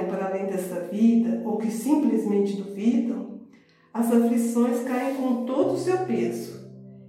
vida 0.82 1.42
ou 1.44 1.58
que 1.58 1.70
simplesmente 1.70 2.56
duvidam, 2.56 3.40
as 3.92 4.10
aflições 4.10 4.82
caem 4.84 5.16
com 5.16 5.44
todo 5.44 5.74
o 5.74 5.78
seu 5.78 5.98
peso 5.98 6.62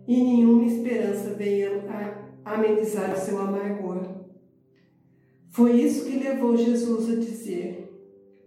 e 0.08 0.22
nenhuma 0.22 0.66
esperança 0.66 1.30
vem 1.32 1.64
amenizar 2.44 3.14
o 3.14 3.20
seu 3.20 3.40
amargor. 3.40 4.02
Foi 5.50 5.72
isso 5.74 6.06
que 6.06 6.20
levou 6.20 6.58
Jesus 6.58 7.10
a 7.10 7.16
dizer: 7.16 7.84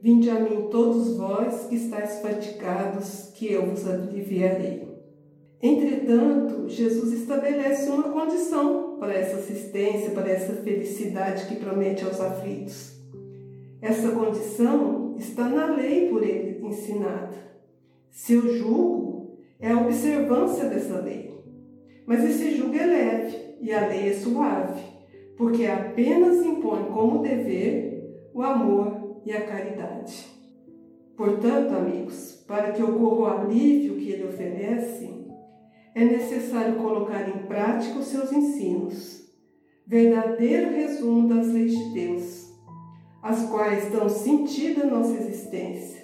Vinde 0.03 0.29
a 0.29 0.41
mim 0.41 0.69
todos 0.71 1.17
vós 1.17 1.67
que 1.69 1.77
estáis 1.77 2.19
fatigados, 2.21 3.31
que 3.35 3.53
eu 3.53 3.67
vos 3.67 3.89
aliviarei. 3.89 4.87
Entretanto, 5.63 6.69
Jesus 6.69 7.13
estabelece 7.13 7.89
uma 7.89 8.11
condição 8.11 8.99
para 8.99 9.15
essa 9.15 9.39
assistência, 9.39 10.11
para 10.11 10.29
essa 10.29 10.53
felicidade 10.63 11.47
que 11.47 11.57
promete 11.57 12.05
aos 12.05 12.21
aflitos. 12.21 12.93
Essa 13.81 14.11
condição 14.11 15.06
está 15.19 15.49
na 15.49 15.75
lei 15.75 16.09
por 16.09 16.23
ele 16.23 16.47
ensinada. 16.67 17.37
Seu 18.11 18.41
jugo 18.57 19.39
é 19.59 19.71
a 19.71 19.81
observância 19.81 20.69
dessa 20.69 21.01
lei. 21.01 21.35
Mas 22.07 22.25
esse 22.25 22.57
jugo 22.57 22.75
é 22.75 22.87
leve 22.87 23.37
e 23.61 23.73
a 23.73 23.89
lei 23.89 24.11
é 24.11 24.13
suave, 24.15 24.83
porque 25.37 25.67
apenas 25.67 26.45
impõe 26.45 26.85
como 26.85 27.23
dever 27.23 28.31
o 28.33 28.43
amor 28.43 29.21
e 29.25 29.33
a 29.33 29.45
caridade. 29.45 30.27
Portanto, 31.17 31.75
amigos, 31.75 32.45
para 32.47 32.73
que 32.73 32.83
ocorra 32.83 33.17
o 33.17 33.41
alívio 33.41 33.97
que 33.97 34.11
ele 34.11 34.25
oferece, 34.25 35.27
é 35.95 36.05
necessário 36.05 36.77
colocar 36.77 37.27
em 37.29 37.47
prática 37.47 37.99
os 37.99 38.07
seus 38.07 38.31
ensinos, 38.31 39.27
verdadeiro 39.87 40.73
resumo 40.73 41.27
das 41.27 41.49
leis 41.49 41.73
de 41.73 41.95
Deus, 41.95 42.46
as 43.27 43.45
quais 43.51 43.91
dão 43.91 44.09
sentido 44.09 44.83
à 44.83 44.87
nossa 44.87 45.15
existência, 45.15 46.01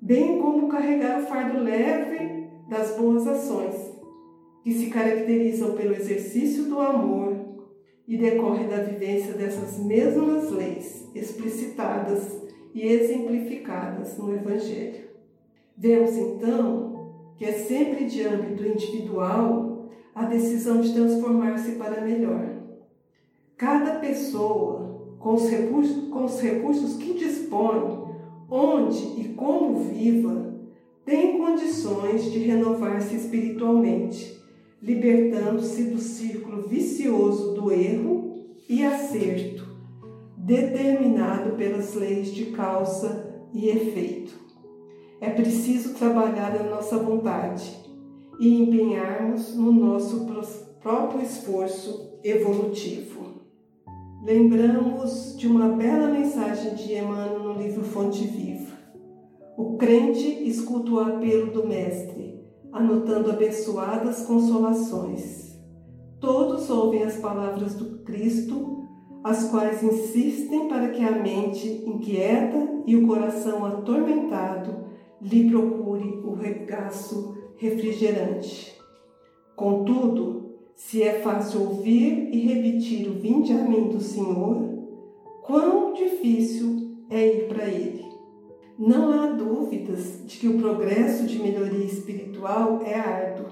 bem 0.00 0.40
como 0.40 0.68
carregar 0.68 1.18
o 1.18 1.26
fardo 1.26 1.58
leve 1.58 2.46
das 2.68 2.96
boas 2.96 3.26
ações 3.26 3.74
que 4.62 4.72
se 4.72 4.90
caracterizam 4.90 5.74
pelo 5.74 5.92
exercício 5.92 6.66
do 6.66 6.78
amor 6.78 7.36
e 8.06 8.16
decorre 8.16 8.68
da 8.68 8.76
vivência 8.76 9.32
dessas 9.32 9.80
mesmas 9.80 10.52
leis 10.52 11.10
explicitadas 11.16 12.40
e 12.72 12.86
exemplificadas 12.86 14.16
no 14.16 14.32
Evangelho. 14.32 15.10
Vemos 15.76 16.16
então 16.16 17.34
que 17.36 17.44
é 17.44 17.52
sempre 17.54 18.04
de 18.04 18.22
âmbito 18.22 18.64
individual 18.64 19.90
a 20.14 20.26
decisão 20.26 20.80
de 20.80 20.94
transformar-se 20.94 21.72
para 21.72 22.02
melhor. 22.02 22.50
Cada 23.56 23.98
pessoa, 23.98 24.79
com 25.20 25.34
os, 25.34 25.48
recursos, 25.48 26.08
com 26.08 26.24
os 26.24 26.40
recursos 26.40 26.96
que 26.96 27.14
dispõe, 27.14 28.00
onde 28.50 29.20
e 29.20 29.34
como 29.36 29.78
viva, 29.84 30.52
tem 31.04 31.38
condições 31.38 32.24
de 32.32 32.40
renovar-se 32.40 33.14
espiritualmente 33.14 34.40
libertando-se 34.82 35.84
do 35.84 35.98
círculo 35.98 36.62
vicioso 36.62 37.52
do 37.52 37.70
erro 37.70 38.46
e 38.68 38.84
acerto, 38.84 39.68
determinado 40.36 41.54
pelas 41.56 41.94
leis 41.94 42.32
de 42.32 42.46
causa 42.46 43.44
e 43.52 43.68
efeito. 43.68 44.32
É 45.20 45.28
preciso 45.28 45.94
trabalhar 45.94 46.58
a 46.58 46.62
nossa 46.62 46.96
vontade 46.96 47.78
e 48.38 48.62
empenharmos 48.62 49.54
no 49.54 49.70
nosso 49.70 50.26
próprio 50.80 51.20
esforço 51.20 52.18
evolutivo. 52.24 53.29
Lembramos 54.22 55.34
de 55.38 55.46
uma 55.46 55.70
bela 55.70 56.08
mensagem 56.08 56.74
de 56.74 56.92
Emmanuel 56.92 57.38
no 57.38 57.52
livro 57.54 57.82
Fonte 57.82 58.22
Viva. 58.26 58.76
O 59.56 59.78
crente 59.78 60.46
escuta 60.46 60.90
o 60.90 61.00
apelo 61.00 61.50
do 61.50 61.66
Mestre 61.66 62.38
anotando 62.70 63.30
abençoadas 63.30 64.26
consolações. 64.26 65.58
Todos 66.20 66.68
ouvem 66.68 67.02
as 67.02 67.16
palavras 67.16 67.74
do 67.74 68.00
Cristo, 68.04 68.84
as 69.24 69.50
quais 69.50 69.82
insistem 69.82 70.68
para 70.68 70.90
que 70.90 71.02
a 71.02 71.12
mente 71.12 71.82
inquieta 71.86 72.82
e 72.86 72.96
o 72.96 73.06
coração 73.06 73.64
atormentado 73.64 74.84
lhe 75.20 75.50
procure 75.50 76.20
o 76.24 76.34
regaço 76.34 77.36
refrigerante. 77.56 78.78
Contudo, 79.56 80.39
se 80.80 81.02
é 81.02 81.20
fácil 81.20 81.60
ouvir 81.60 82.30
e 82.32 82.40
repetir 82.40 83.06
o 83.06 83.12
vinde 83.12 83.52
a 83.52 83.62
mim 83.62 83.88
do 83.88 84.00
Senhor, 84.00 84.66
quão 85.42 85.92
difícil 85.92 86.96
é 87.10 87.26
ir 87.26 87.48
para 87.48 87.66
Ele. 87.66 88.04
Não 88.78 89.12
há 89.12 89.26
dúvidas 89.26 90.24
de 90.26 90.38
que 90.38 90.48
o 90.48 90.58
progresso 90.58 91.26
de 91.26 91.38
melhoria 91.38 91.84
espiritual 91.84 92.80
é 92.82 92.94
árduo, 92.94 93.46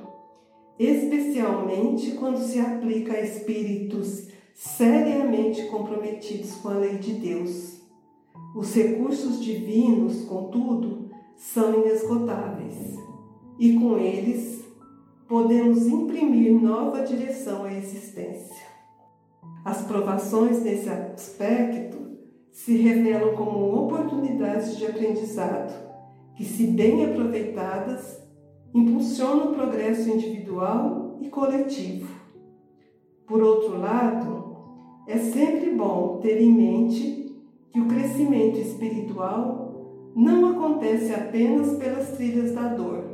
especialmente 0.78 2.12
quando 2.12 2.38
se 2.38 2.58
aplica 2.58 3.12
a 3.12 3.20
espíritos 3.20 4.28
seriamente 4.54 5.66
comprometidos 5.66 6.54
com 6.56 6.70
a 6.70 6.78
lei 6.78 6.96
de 6.96 7.12
Deus. 7.12 7.82
Os 8.56 8.74
recursos 8.74 9.44
divinos, 9.44 10.24
contudo, 10.24 11.10
são 11.36 11.84
inesgotáveis 11.84 12.96
e 13.58 13.74
com 13.74 13.98
eles 13.98 14.67
podemos 15.28 15.86
imprimir 15.86 16.52
nova 16.52 17.02
direção 17.02 17.64
à 17.64 17.72
existência. 17.72 18.66
As 19.62 19.82
provações 19.82 20.62
nesse 20.62 20.88
aspecto 20.88 21.98
se 22.50 22.74
revelam 22.78 23.36
como 23.36 23.84
oportunidades 23.84 24.78
de 24.78 24.86
aprendizado 24.86 25.86
que, 26.34 26.44
se 26.44 26.68
bem 26.68 27.04
aproveitadas, 27.04 28.22
impulsionam 28.74 29.52
o 29.52 29.54
progresso 29.54 30.08
individual 30.08 31.18
e 31.20 31.28
coletivo. 31.28 32.08
Por 33.26 33.42
outro 33.42 33.78
lado, 33.78 34.56
é 35.06 35.18
sempre 35.18 35.70
bom 35.74 36.20
ter 36.22 36.40
em 36.40 36.52
mente 36.52 37.36
que 37.70 37.80
o 37.80 37.86
crescimento 37.86 38.58
espiritual 38.58 40.12
não 40.16 40.52
acontece 40.52 41.12
apenas 41.12 41.76
pelas 41.76 42.12
trilhas 42.12 42.54
da 42.54 42.68
dor, 42.68 43.07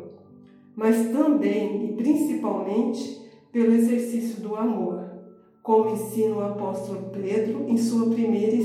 mas 0.76 1.10
também 1.10 1.86
e 1.86 1.92
principalmente 1.96 3.22
pelo 3.52 3.72
exercício 3.72 4.42
do 4.42 4.56
amor, 4.56 5.04
como 5.62 5.90
ensina 5.90 6.34
o 6.36 6.44
apóstolo 6.44 7.10
Pedro 7.12 7.64
em 7.68 7.76
sua 7.76 8.10
primeira 8.10 8.56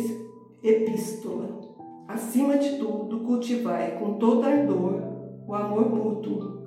Epístola. 0.62 1.48
Acima 2.08 2.58
de 2.58 2.78
tudo, 2.78 3.22
cultivai 3.22 3.98
com 3.98 4.15
todo 4.15 4.43
ardor 4.43 5.02
o 5.48 5.54
amor 5.54 5.89
mútuo, 5.89 6.60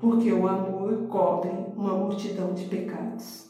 porque 0.00 0.32
o 0.32 0.46
amor 0.46 1.08
cobre 1.08 1.50
uma 1.76 1.94
multidão 1.94 2.54
de 2.54 2.64
pecados. 2.66 3.49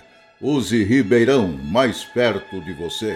Use 0.43 0.83
Ribeirão 0.83 1.55
mais 1.65 2.03
perto 2.03 2.59
de 2.61 2.73
você. 2.73 3.15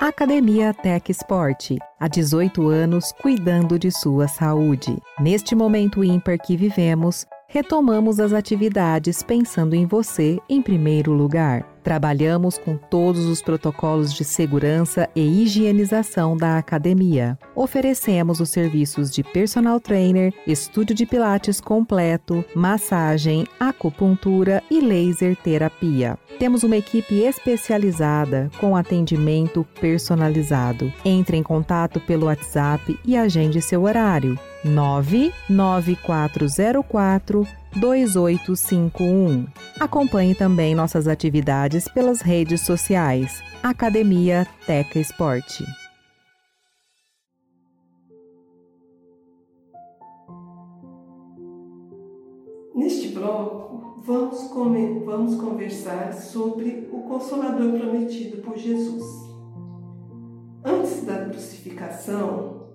Academia 0.00 0.72
Tech 0.72 1.12
Sport, 1.12 1.72
há 2.00 2.08
18 2.08 2.68
anos 2.68 3.12
cuidando 3.20 3.78
de 3.78 3.90
sua 3.90 4.26
saúde. 4.26 4.96
Neste 5.20 5.54
momento 5.54 6.02
ímpar 6.02 6.38
que 6.38 6.56
vivemos, 6.56 7.26
retomamos 7.48 8.20
as 8.20 8.34
atividades 8.34 9.22
pensando 9.22 9.74
em 9.74 9.86
você 9.86 10.38
em 10.48 10.60
primeiro 10.60 11.12
lugar. 11.12 11.64
Trabalhamos 11.82 12.58
com 12.58 12.76
todos 12.76 13.24
os 13.24 13.40
protocolos 13.40 14.12
de 14.12 14.22
segurança 14.22 15.08
e 15.16 15.42
higienização 15.42 16.36
da 16.36 16.58
academia. 16.58 17.38
Oferecemos 17.56 18.40
os 18.40 18.50
serviços 18.50 19.10
de 19.10 19.22
personal 19.22 19.80
trainer, 19.80 20.34
estúdio 20.46 20.94
de 20.94 21.06
pilates 21.06 21.58
completo, 21.58 22.44
massagem, 22.54 23.46
acupuntura 23.58 24.62
e 24.70 24.80
laser 24.80 25.34
terapia. 25.36 26.18
Temos 26.38 26.62
uma 26.62 26.76
equipe 26.76 27.20
especializada 27.22 28.50
com 28.60 28.76
atendimento 28.76 29.66
personalizado. 29.80 30.92
Entre 31.02 31.38
em 31.38 31.42
contato 31.42 31.98
pelo 32.00 32.26
WhatsApp 32.26 33.00
e 33.04 33.16
agende 33.16 33.62
seu 33.62 33.84
horário. 33.84 34.38
99404 34.64 37.46
2851. 37.76 39.46
Acompanhe 39.78 40.34
também 40.34 40.74
nossas 40.74 41.06
atividades 41.06 41.86
pelas 41.88 42.20
redes 42.20 42.62
sociais. 42.62 43.40
Academia 43.62 44.46
Teca 44.66 44.98
Esporte. 44.98 45.64
Neste 52.74 53.08
bloco, 53.08 54.02
vamos, 54.04 54.48
comer, 54.48 55.04
vamos 55.04 55.36
conversar 55.36 56.12
sobre 56.12 56.88
o 56.92 57.02
Consolador 57.02 57.78
prometido 57.78 58.38
por 58.38 58.56
Jesus. 58.56 59.28
Antes 60.64 61.04
da 61.04 61.24
crucificação, 61.24 62.67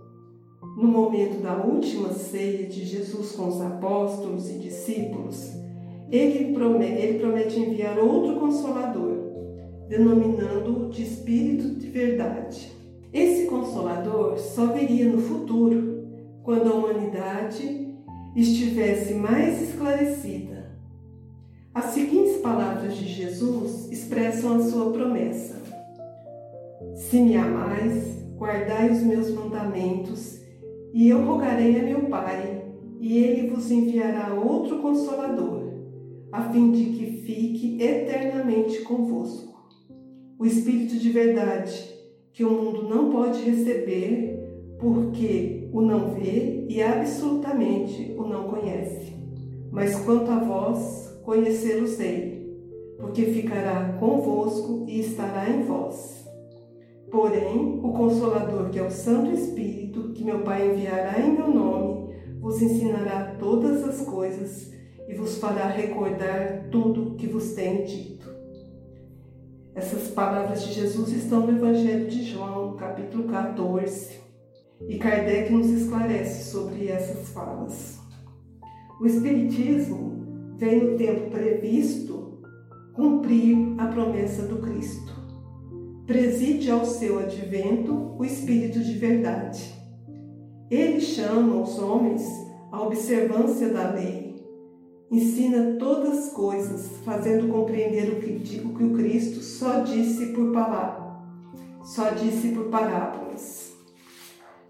no 0.75 0.87
momento 0.87 1.41
da 1.41 1.55
última 1.63 2.09
ceia 2.13 2.67
de 2.67 2.83
Jesus 2.83 3.33
com 3.33 3.47
os 3.47 3.61
apóstolos 3.61 4.49
e 4.49 4.53
discípulos, 4.53 5.51
ele 6.11 6.53
promete, 6.53 7.01
ele 7.01 7.19
promete 7.19 7.59
enviar 7.59 7.97
outro 7.99 8.39
consolador, 8.39 9.17
denominando-o 9.87 10.89
de 10.89 11.03
Espírito 11.03 11.75
de 11.75 11.87
Verdade. 11.87 12.71
Esse 13.11 13.45
consolador 13.45 14.37
só 14.39 14.67
viria 14.67 15.05
no 15.05 15.21
futuro, 15.21 16.03
quando 16.43 16.71
a 16.71 16.75
humanidade 16.75 17.95
estivesse 18.35 19.13
mais 19.13 19.61
esclarecida. 19.61 20.71
As 21.73 21.85
seguintes 21.85 22.37
palavras 22.37 22.95
de 22.95 23.07
Jesus 23.07 23.91
expressam 23.91 24.55
a 24.55 24.63
sua 24.63 24.91
promessa: 24.91 25.55
Se 26.95 27.19
me 27.19 27.35
amais, 27.35 28.23
guardai 28.35 28.91
os 28.91 29.01
meus 29.01 29.29
mandamentos 29.31 30.42
e 30.93 31.09
eu 31.09 31.25
rogarei 31.25 31.79
a 31.79 31.83
meu 31.83 32.01
Pai, 32.01 32.63
e 32.99 33.17
ele 33.17 33.47
vos 33.47 33.69
enviará 33.71 34.31
outro 34.35 34.77
consolador, 34.77 35.73
a 36.31 36.43
fim 36.51 36.71
de 36.71 36.85
que 36.85 37.17
fique 37.23 37.81
eternamente 37.81 38.81
convosco. 38.83 39.53
O 40.37 40.45
Espírito 40.45 40.95
de 40.97 41.09
verdade, 41.09 41.91
que 42.31 42.43
o 42.43 42.51
mundo 42.51 42.87
não 42.87 43.11
pode 43.11 43.41
receber, 43.41 44.39
porque 44.79 45.67
o 45.73 45.81
não 45.81 46.13
vê 46.13 46.65
e 46.69 46.81
absolutamente 46.81 48.13
o 48.15 48.27
não 48.27 48.43
conhece. 48.43 49.13
Mas 49.71 49.95
quanto 50.05 50.29
a 50.29 50.37
vós, 50.37 51.19
conhecê-los-ei, 51.23 52.55
porque 52.99 53.25
ficará 53.25 53.97
convosco 53.99 54.85
e 54.87 54.99
estará 54.99 55.49
em 55.49 55.63
vós 55.63 56.22
Porém, 57.13 57.79
o 57.83 57.91
Consolador, 57.91 58.71
que 58.71 58.79
é 58.79 58.81
o 58.81 58.89
Santo 58.89 59.29
Espírito, 59.35 60.13
que 60.13 60.23
meu 60.23 60.39
Pai 60.39 60.67
enviará 60.67 61.19
em 61.19 61.33
meu 61.33 61.47
nome, 61.47 62.11
vos 62.39 62.59
ensinará 62.59 63.35
todas 63.37 63.87
as 63.87 64.01
coisas 64.01 64.73
e 65.07 65.13
vos 65.13 65.37
fará 65.37 65.67
recordar 65.67 66.69
tudo 66.71 67.13
que 67.13 67.27
vos 67.27 67.53
tenho 67.53 67.85
dito. 67.85 68.27
Essas 69.75 70.07
palavras 70.07 70.63
de 70.63 70.73
Jesus 70.73 71.11
estão 71.11 71.45
no 71.45 71.55
Evangelho 71.55 72.09
de 72.09 72.23
João, 72.23 72.75
capítulo 72.77 73.25
14, 73.25 74.19
e 74.89 74.97
Kardec 74.97 75.53
nos 75.53 75.69
esclarece 75.69 76.49
sobre 76.49 76.87
essas 76.87 77.29
falas. 77.29 77.99
O 78.99 79.05
Espiritismo 79.05 80.55
vem 80.57 80.83
no 80.83 80.97
tempo 80.97 81.29
previsto 81.29 82.39
cumprir 82.95 83.75
a 83.77 83.85
promessa 83.85 84.47
do 84.47 84.57
Cristo 84.57 85.12
preside 86.05 86.69
ao 86.69 86.85
seu 86.85 87.19
advento 87.19 88.15
o 88.17 88.25
Espírito 88.25 88.79
de 88.79 88.93
verdade. 88.93 89.73
Ele 90.69 90.99
chama 90.99 91.61
os 91.61 91.79
homens 91.79 92.23
à 92.71 92.81
observância 92.81 93.69
da 93.69 93.91
lei, 93.91 94.35
ensina 95.09 95.77
todas 95.77 96.17
as 96.17 96.33
coisas, 96.33 96.97
fazendo 97.05 97.47
compreender 97.47 98.13
o 98.13 98.19
que, 98.19 98.59
o 98.65 98.73
que 98.75 98.83
o 98.83 98.93
Cristo 98.93 99.39
só 99.41 99.81
disse 99.81 100.27
por 100.27 100.51
palavra, 100.51 101.21
só 101.83 102.09
disse 102.09 102.49
por 102.49 102.65
parábolas. 102.65 103.73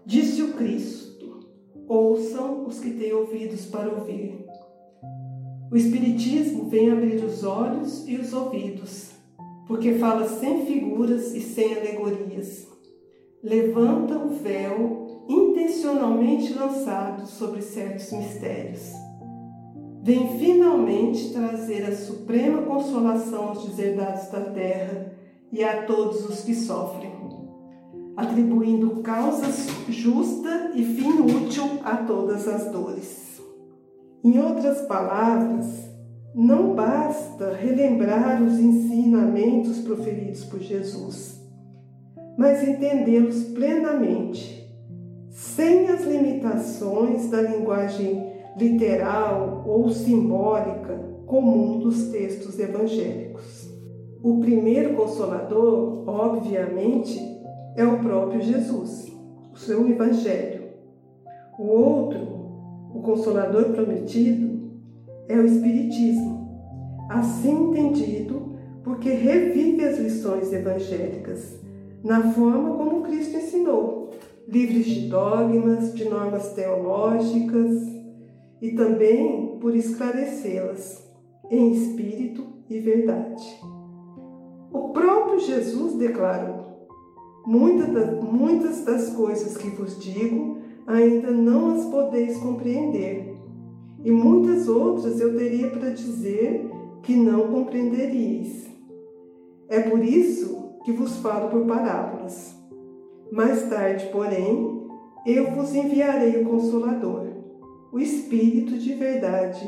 Disse 0.06 0.42
o 0.42 0.52
Cristo: 0.52 1.40
ouçam 1.88 2.66
os 2.66 2.78
que 2.78 2.90
têm 2.90 3.12
ouvidos 3.12 3.64
para 3.66 3.90
ouvir. 3.90 4.44
O 5.72 5.76
Espiritismo 5.76 6.68
vem 6.68 6.90
abrir 6.90 7.24
os 7.24 7.42
olhos 7.42 8.06
e 8.06 8.16
os 8.16 8.32
ouvidos 8.32 9.13
porque 9.66 9.94
fala 9.94 10.28
sem 10.28 10.66
figuras 10.66 11.34
e 11.34 11.40
sem 11.40 11.74
alegorias. 11.74 12.66
Levanta 13.42 14.16
o 14.18 14.30
véu 14.30 15.24
intencionalmente 15.28 16.52
lançado 16.52 17.26
sobre 17.26 17.62
certos 17.62 18.12
mistérios. 18.12 18.92
Vem 20.02 20.38
finalmente 20.38 21.32
trazer 21.32 21.84
a 21.84 21.96
suprema 21.96 22.62
consolação 22.62 23.48
aos 23.48 23.66
deserdados 23.66 24.28
da 24.28 24.40
terra 24.40 25.12
e 25.50 25.64
a 25.64 25.84
todos 25.84 26.28
os 26.28 26.42
que 26.42 26.54
sofrem, 26.54 27.12
atribuindo 28.16 29.02
causa 29.02 29.46
justa 29.88 30.72
e 30.74 30.84
fim 30.84 31.20
útil 31.22 31.80
a 31.82 31.96
todas 31.98 32.46
as 32.46 32.70
dores. 32.70 33.40
Em 34.22 34.38
outras 34.38 34.82
palavras, 34.82 35.93
não 36.34 36.74
basta 36.74 37.52
relembrar 37.52 38.42
os 38.42 38.58
ensinamentos 38.58 39.78
proferidos 39.80 40.44
por 40.44 40.58
Jesus, 40.58 41.40
mas 42.36 42.66
entendê-los 42.66 43.44
plenamente, 43.44 44.68
sem 45.30 45.88
as 45.88 46.04
limitações 46.04 47.30
da 47.30 47.40
linguagem 47.40 48.32
literal 48.56 49.64
ou 49.66 49.88
simbólica 49.90 50.98
comum 51.26 51.78
dos 51.78 52.08
textos 52.08 52.58
evangélicos. 52.58 53.72
O 54.22 54.40
primeiro 54.40 54.94
consolador, 54.94 56.02
obviamente, 56.08 57.20
é 57.76 57.84
o 57.84 57.98
próprio 58.00 58.40
Jesus, 58.40 59.12
o 59.52 59.58
seu 59.58 59.88
evangelho. 59.88 60.64
O 61.58 61.64
outro, 61.64 62.20
o 62.92 63.00
consolador 63.02 63.70
prometido, 63.70 64.63
é 65.28 65.36
o 65.36 65.44
Espiritismo, 65.44 66.48
assim 67.08 67.70
entendido 67.70 68.54
porque 68.82 69.10
revive 69.10 69.82
as 69.84 69.98
lições 69.98 70.52
evangélicas 70.52 71.58
na 72.04 72.32
forma 72.32 72.76
como 72.76 73.02
Cristo 73.02 73.38
ensinou, 73.38 74.10
livres 74.46 74.84
de 74.84 75.08
dogmas, 75.08 75.94
de 75.94 76.04
normas 76.04 76.52
teológicas 76.52 77.88
e 78.60 78.72
também 78.72 79.58
por 79.58 79.74
esclarecê-las 79.74 81.02
em 81.50 81.72
espírito 81.72 82.44
e 82.68 82.78
verdade. 82.78 83.42
O 84.70 84.90
próprio 84.90 85.40
Jesus 85.40 85.94
declarou: 85.94 86.88
muitas 87.46 88.84
das, 88.84 89.10
coisas 89.14 89.56
que 89.56 89.70
vos 89.70 89.98
digo 89.98 90.58
ainda 90.86 91.30
não 91.30 91.74
as 91.74 91.86
podeis 91.86 92.36
compreender 92.38 93.33
e 94.04 94.10
muitas 94.10 94.68
outras 94.68 95.18
eu 95.18 95.36
teria 95.36 95.70
para 95.70 95.90
dizer 95.90 96.70
que 97.02 97.16
não 97.16 97.48
compreenderíeis. 97.48 98.66
É 99.68 99.80
por 99.80 100.04
isso 100.04 100.74
que 100.84 100.92
vos 100.92 101.16
falo 101.16 101.48
por 101.48 101.66
parábolas. 101.66 102.54
Mais 103.32 103.68
tarde, 103.68 104.08
porém, 104.12 104.86
eu 105.26 105.50
vos 105.52 105.74
enviarei 105.74 106.42
o 106.42 106.44
Consolador, 106.44 107.26
o 107.90 107.98
Espírito 107.98 108.76
de 108.76 108.92
verdade, 108.94 109.66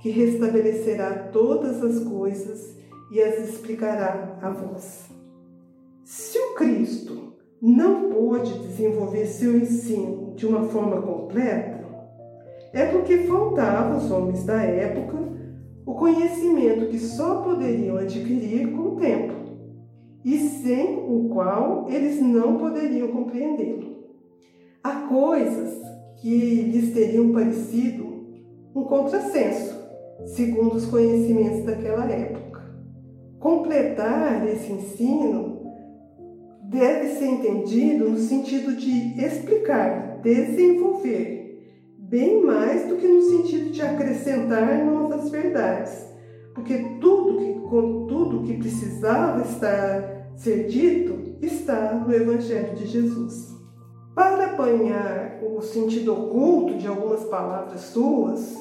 que 0.00 0.10
restabelecerá 0.10 1.30
todas 1.32 1.82
as 1.82 2.04
coisas 2.04 2.76
e 3.10 3.20
as 3.22 3.38
explicará 3.48 4.38
a 4.42 4.50
vós. 4.50 5.08
Se 6.04 6.38
o 6.38 6.54
Cristo 6.54 7.32
não 7.60 8.10
pôde 8.10 8.58
desenvolver 8.60 9.26
seu 9.26 9.56
ensino 9.56 10.34
de 10.36 10.46
uma 10.46 10.64
forma 10.64 11.00
completa, 11.00 11.77
é 12.72 12.86
porque 12.86 13.18
faltava 13.18 13.94
aos 13.94 14.10
homens 14.10 14.44
da 14.44 14.62
época 14.62 15.16
o 15.86 15.94
conhecimento 15.94 16.88
que 16.88 16.98
só 16.98 17.42
poderiam 17.42 17.96
adquirir 17.96 18.72
com 18.72 18.82
o 18.82 18.96
tempo. 18.96 19.38
e 20.24 20.36
sem 20.36 20.98
o 21.08 21.30
qual 21.30 21.86
eles 21.88 22.20
não 22.20 22.58
poderiam 22.58 23.08
compreendê-lo. 23.08 23.96
Há 24.82 25.06
coisas 25.08 25.80
que 26.20 26.62
lhes 26.62 26.92
teriam 26.92 27.32
parecido 27.32 28.04
um 28.74 28.82
contrassenso, 28.84 29.74
segundo 30.26 30.74
os 30.74 30.86
conhecimentos 30.86 31.64
daquela 31.64 32.04
época. 32.10 32.60
Completar 33.38 34.46
esse 34.48 34.70
ensino 34.72 35.62
deve 36.64 37.08
ser 37.14 37.26
entendido 37.26 38.10
no 38.10 38.18
sentido 38.18 38.76
de 38.76 39.24
explicar, 39.24 40.20
desenvolver, 40.20 41.47
bem 42.08 42.42
mais 42.44 42.88
do 42.88 42.96
que 42.96 43.06
no 43.06 43.20
sentido 43.22 43.70
de 43.70 43.82
acrescentar 43.82 44.84
novas 44.84 45.28
verdades, 45.30 46.06
porque 46.54 46.96
tudo 47.00 47.38
que, 47.38 47.52
tudo 48.08 48.42
que 48.44 48.56
precisava 48.56 49.42
estar 49.42 50.32
ser 50.34 50.66
dito 50.68 51.36
está 51.42 51.94
no 51.94 52.12
Evangelho 52.12 52.74
de 52.74 52.86
Jesus. 52.86 53.56
Para 54.14 54.46
apanhar 54.46 55.40
o 55.42 55.60
sentido 55.60 56.12
oculto 56.12 56.78
de 56.78 56.86
algumas 56.86 57.24
palavras 57.24 57.80
suas, 57.82 58.56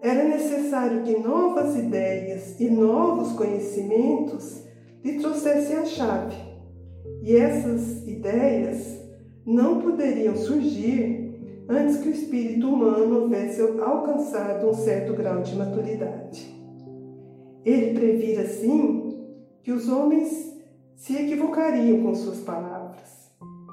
era 0.00 0.24
necessário 0.24 1.02
que 1.02 1.18
novas 1.18 1.76
ideias 1.76 2.58
e 2.60 2.70
novos 2.70 3.32
conhecimentos 3.32 4.62
lhe 5.02 5.18
trouxessem 5.18 5.76
a 5.76 5.84
chave. 5.84 6.36
E 7.22 7.36
essas 7.36 8.06
ideias 8.06 9.00
não 9.44 9.80
poderiam 9.80 10.36
surgir 10.36 11.23
antes 11.68 11.98
que 11.98 12.08
o 12.08 12.12
espírito 12.12 12.68
humano 12.68 13.22
houvesse 13.22 13.60
alcançado 13.60 14.68
um 14.68 14.74
certo 14.74 15.14
grau 15.14 15.42
de 15.42 15.56
maturidade. 15.56 16.54
Ele 17.64 17.98
previra, 17.98 18.42
assim, 18.42 19.26
que 19.62 19.72
os 19.72 19.88
homens 19.88 20.54
se 20.94 21.16
equivocariam 21.16 22.02
com 22.02 22.14
suas 22.14 22.40
palavras, 22.40 23.30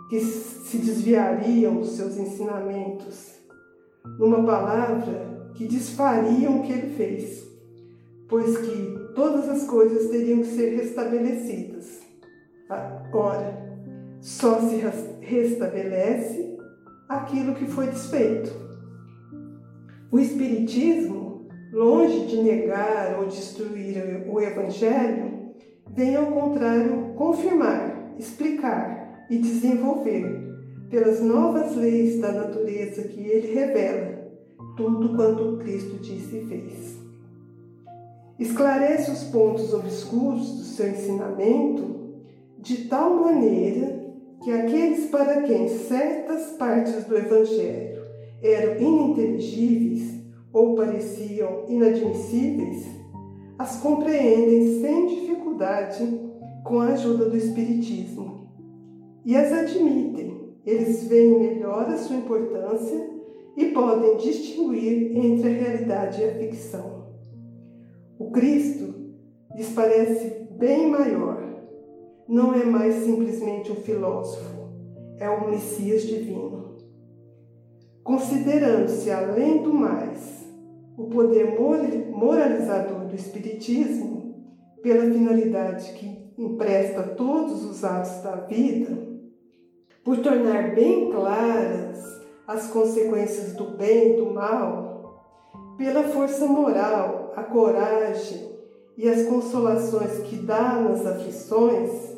que 0.10 0.20
se 0.22 0.78
desviariam 0.78 1.76
dos 1.76 1.92
seus 1.92 2.18
ensinamentos. 2.18 3.34
Numa 4.18 4.44
palavra, 4.44 5.52
que 5.56 5.68
desfariam 5.68 6.60
o 6.60 6.64
que 6.64 6.72
ele 6.72 6.96
fez, 6.96 7.46
pois 8.30 8.58
que 8.58 9.14
todas 9.14 9.50
as 9.50 9.66
coisas 9.66 10.10
teriam 10.10 10.40
que 10.40 10.48
ser 10.48 10.76
restabelecidas. 10.78 12.00
Ora, 13.14 13.62
só 14.22 14.62
se 14.62 14.82
restabelece 15.20 16.41
aquilo 17.12 17.54
que 17.56 17.66
foi 17.66 17.88
desfeito. 17.88 18.50
O 20.10 20.18
Espiritismo, 20.18 21.48
longe 21.74 22.26
de 22.28 22.42
negar 22.42 23.20
ou 23.20 23.28
destruir 23.28 24.26
o 24.30 24.40
Evangelho, 24.40 25.52
vem 25.94 26.16
ao 26.16 26.28
contrário 26.28 27.14
confirmar, 27.16 28.14
explicar 28.18 29.26
e 29.30 29.38
desenvolver, 29.38 30.50
pelas 30.90 31.22
novas 31.22 31.76
leis 31.76 32.20
da 32.20 32.32
natureza 32.32 33.04
que 33.04 33.22
ele 33.22 33.54
revela, 33.54 34.32
tudo 34.78 35.16
quanto 35.16 35.58
Cristo 35.58 35.98
disse 36.02 36.38
e 36.38 36.46
fez. 36.46 37.02
Esclarece 38.40 39.12
os 39.12 39.24
pontos 39.26 39.74
obscuros 39.74 40.58
do 40.58 40.64
seu 40.64 40.90
ensinamento 40.90 42.16
de 42.58 42.86
tal 42.86 43.16
maneira 43.18 44.01
que 44.42 44.52
aqueles 44.52 45.06
para 45.06 45.44
quem 45.44 45.68
certas 45.68 46.52
partes 46.58 47.04
do 47.06 47.16
Evangelho 47.16 48.02
eram 48.42 48.80
ininteligíveis 48.80 50.22
ou 50.52 50.76
pareciam 50.76 51.66
inadmissíveis, 51.70 52.86
as 53.58 53.80
compreendem 53.80 54.82
sem 54.82 55.08
dificuldade 55.08 56.20
com 56.64 56.80
a 56.80 56.88
ajuda 56.88 57.30
do 57.30 57.38
Espiritismo 57.38 58.50
e 59.24 59.36
as 59.36 59.52
admitem. 59.54 60.56
Eles 60.66 61.04
veem 61.06 61.40
melhor 61.40 61.86
a 61.88 61.98
sua 61.98 62.16
importância 62.16 63.10
e 63.56 63.66
podem 63.66 64.18
distinguir 64.18 65.16
entre 65.18 65.50
a 65.50 65.54
realidade 65.54 66.22
e 66.22 66.26
a 66.26 66.34
ficção. 66.34 67.06
O 68.18 68.32
Cristo 68.32 68.94
lhes 69.56 69.70
parece 69.70 70.48
bem 70.58 70.90
maior. 70.90 71.41
Não 72.32 72.54
é 72.54 72.64
mais 72.64 73.04
simplesmente 73.04 73.74
um 73.74 73.76
filósofo, 73.76 74.70
é 75.20 75.30
um 75.30 75.50
Messias 75.50 76.04
divino. 76.04 76.78
Considerando-se, 78.06 79.12
além 79.12 79.62
do 79.62 79.74
mais, 79.74 80.48
o 80.98 81.08
poder 81.08 81.60
moralizador 82.10 83.06
do 83.06 83.14
Espiritismo, 83.14 84.34
pela 84.82 85.12
finalidade 85.12 85.92
que 85.92 86.32
empresta 86.38 87.04
todos 87.04 87.66
os 87.66 87.84
atos 87.84 88.24
da 88.24 88.38
vida, 88.38 88.98
por 90.02 90.16
tornar 90.20 90.74
bem 90.74 91.12
claras 91.12 92.02
as 92.48 92.68
consequências 92.68 93.52
do 93.58 93.76
bem 93.76 94.14
e 94.14 94.16
do 94.16 94.34
mal, 94.34 95.22
pela 95.78 96.04
força 96.04 96.46
moral, 96.46 97.34
a 97.36 97.44
coragem 97.44 98.52
e 98.96 99.10
as 99.10 99.26
consolações 99.26 100.20
que 100.20 100.38
dá 100.38 100.80
nas 100.80 101.06
aflições, 101.06 102.11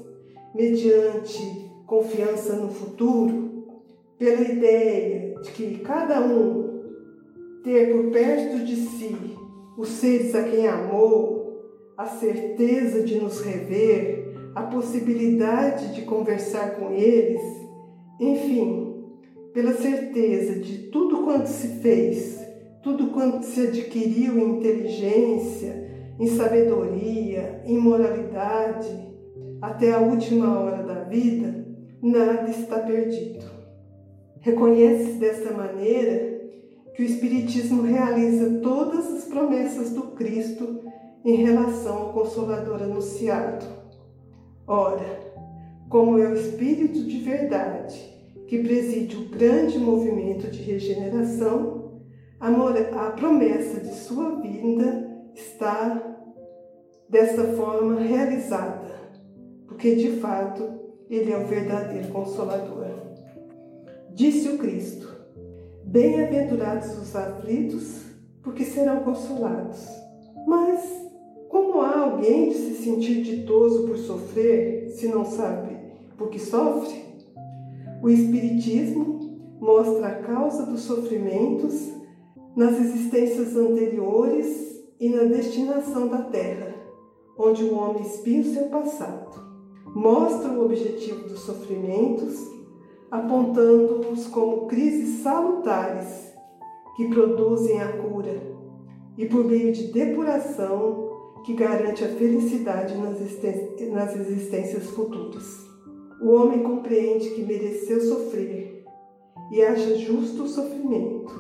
mediante 0.54 1.72
confiança 1.86 2.56
no 2.56 2.70
futuro, 2.70 3.66
pela 4.18 4.42
ideia 4.42 5.36
de 5.42 5.52
que 5.52 5.80
cada 5.80 6.22
um 6.22 6.82
ter 7.64 7.92
por 7.92 8.12
perto 8.12 8.64
de 8.66 8.76
si 8.76 9.16
os 9.78 9.90
seres 9.90 10.36
a 10.36 10.44
quem 10.44 10.68
amou, 10.68 11.44
a 11.98 12.06
certeza 12.06 13.02
de 13.04 13.20
nos 13.20 13.42
rever, 13.42 14.34
a 14.56 14.64
possibilidade 14.64 15.94
de 15.94 16.04
conversar 16.04 16.76
com 16.76 16.92
eles, 16.92 17.42
enfim, 18.20 19.04
pela 19.54 19.74
certeza 19.74 20.60
de 20.60 20.90
tudo 20.90 21.24
quanto 21.24 21.48
se 21.48 21.80
fez, 21.80 22.40
tudo 22.84 23.08
quanto 23.08 23.46
se 23.46 23.68
adquiriu 23.68 24.38
em 24.38 24.58
inteligência, 24.58 25.92
em 26.20 26.28
sabedoria, 26.28 27.62
em 27.66 27.78
moralidade, 27.78 29.13
até 29.64 29.94
a 29.94 30.00
última 30.00 30.60
hora 30.60 30.84
da 30.84 31.06
vida, 31.06 31.66
nada 32.02 32.50
está 32.50 32.80
perdido. 32.80 33.46
Reconhece 34.42 35.14
desta 35.14 35.54
maneira 35.54 36.52
que 36.94 37.02
o 37.02 37.06
Espiritismo 37.06 37.84
realiza 37.84 38.60
todas 38.60 39.10
as 39.10 39.24
promessas 39.24 39.92
do 39.92 40.02
Cristo 40.18 40.82
em 41.24 41.38
relação 41.38 41.98
ao 41.98 42.14
Consolador 42.14 42.84
anunciado. 42.84 43.66
Ora, 44.68 45.32
como 45.88 46.20
é 46.20 46.28
o 46.28 46.36
Espírito 46.36 47.02
de 47.02 47.20
verdade, 47.20 47.98
que 48.48 48.62
preside 48.62 49.16
o 49.16 49.30
grande 49.30 49.80
movimento 49.80 50.52
de 50.52 50.62
regeneração, 50.62 52.02
a, 52.38 53.12
promessa 53.12 53.80
de 53.80 53.94
sua 53.94 54.42
vinda 54.42 55.10
está 55.34 56.04
dessa 57.10 57.54
forma 57.54 58.02
realizada, 58.02 58.83
porque 59.84 59.96
de 59.96 60.12
fato 60.22 60.64
ele 61.10 61.34
é 61.34 61.38
o 61.38 61.46
verdadeiro 61.46 62.08
consolador. 62.08 62.88
Disse 64.16 64.48
o 64.48 64.58
Cristo: 64.58 65.14
Bem-aventurados 65.84 66.98
os 66.98 67.14
aflitos, 67.14 68.00
porque 68.42 68.64
serão 68.64 69.04
consolados. 69.04 69.86
Mas 70.48 70.90
como 71.50 71.82
há 71.82 72.00
alguém 72.00 72.48
de 72.48 72.56
se 72.56 72.76
sentir 72.76 73.24
ditoso 73.24 73.86
por 73.86 73.98
sofrer, 73.98 74.88
se 74.92 75.10
não 75.10 75.26
sabe 75.26 75.76
por 76.18 76.30
que 76.30 76.40
sofre? 76.40 77.04
O 78.02 78.10
Espiritismo 78.10 79.38
mostra 79.60 80.08
a 80.08 80.16
causa 80.16 80.66
dos 80.66 80.80
sofrimentos 80.80 81.92
nas 82.56 82.80
existências 82.80 83.54
anteriores 83.58 84.82
e 84.98 85.10
na 85.10 85.24
destinação 85.24 86.08
da 86.08 86.22
Terra, 86.22 86.74
onde 87.38 87.66
o 87.66 87.76
homem 87.76 88.04
espia 88.04 88.40
o 88.40 88.46
seu 88.46 88.68
passado. 88.68 89.43
Mostra 89.94 90.52
o 90.52 90.66
objetivo 90.66 91.28
dos 91.28 91.42
sofrimentos, 91.42 92.36
apontando-os 93.12 94.28
como 94.28 94.66
crises 94.68 95.22
salutares 95.22 96.34
que 96.96 97.08
produzem 97.10 97.82
a 97.82 97.94
cura 97.98 98.42
e 99.18 99.26
por 99.26 99.44
meio 99.46 99.72
de 99.72 99.92
depuração 99.92 101.12
que 101.46 101.54
garante 101.54 102.04
a 102.04 102.08
felicidade 102.08 102.96
nas 102.98 104.16
existências 104.16 104.90
futuras. 104.92 105.46
O 106.22 106.32
homem 106.32 106.64
compreende 106.64 107.32
que 107.32 107.44
mereceu 107.44 108.02
sofrer 108.02 108.86
e 109.52 109.62
acha 109.62 109.96
justo 109.96 110.44
o 110.44 110.48
sofrimento. 110.48 111.34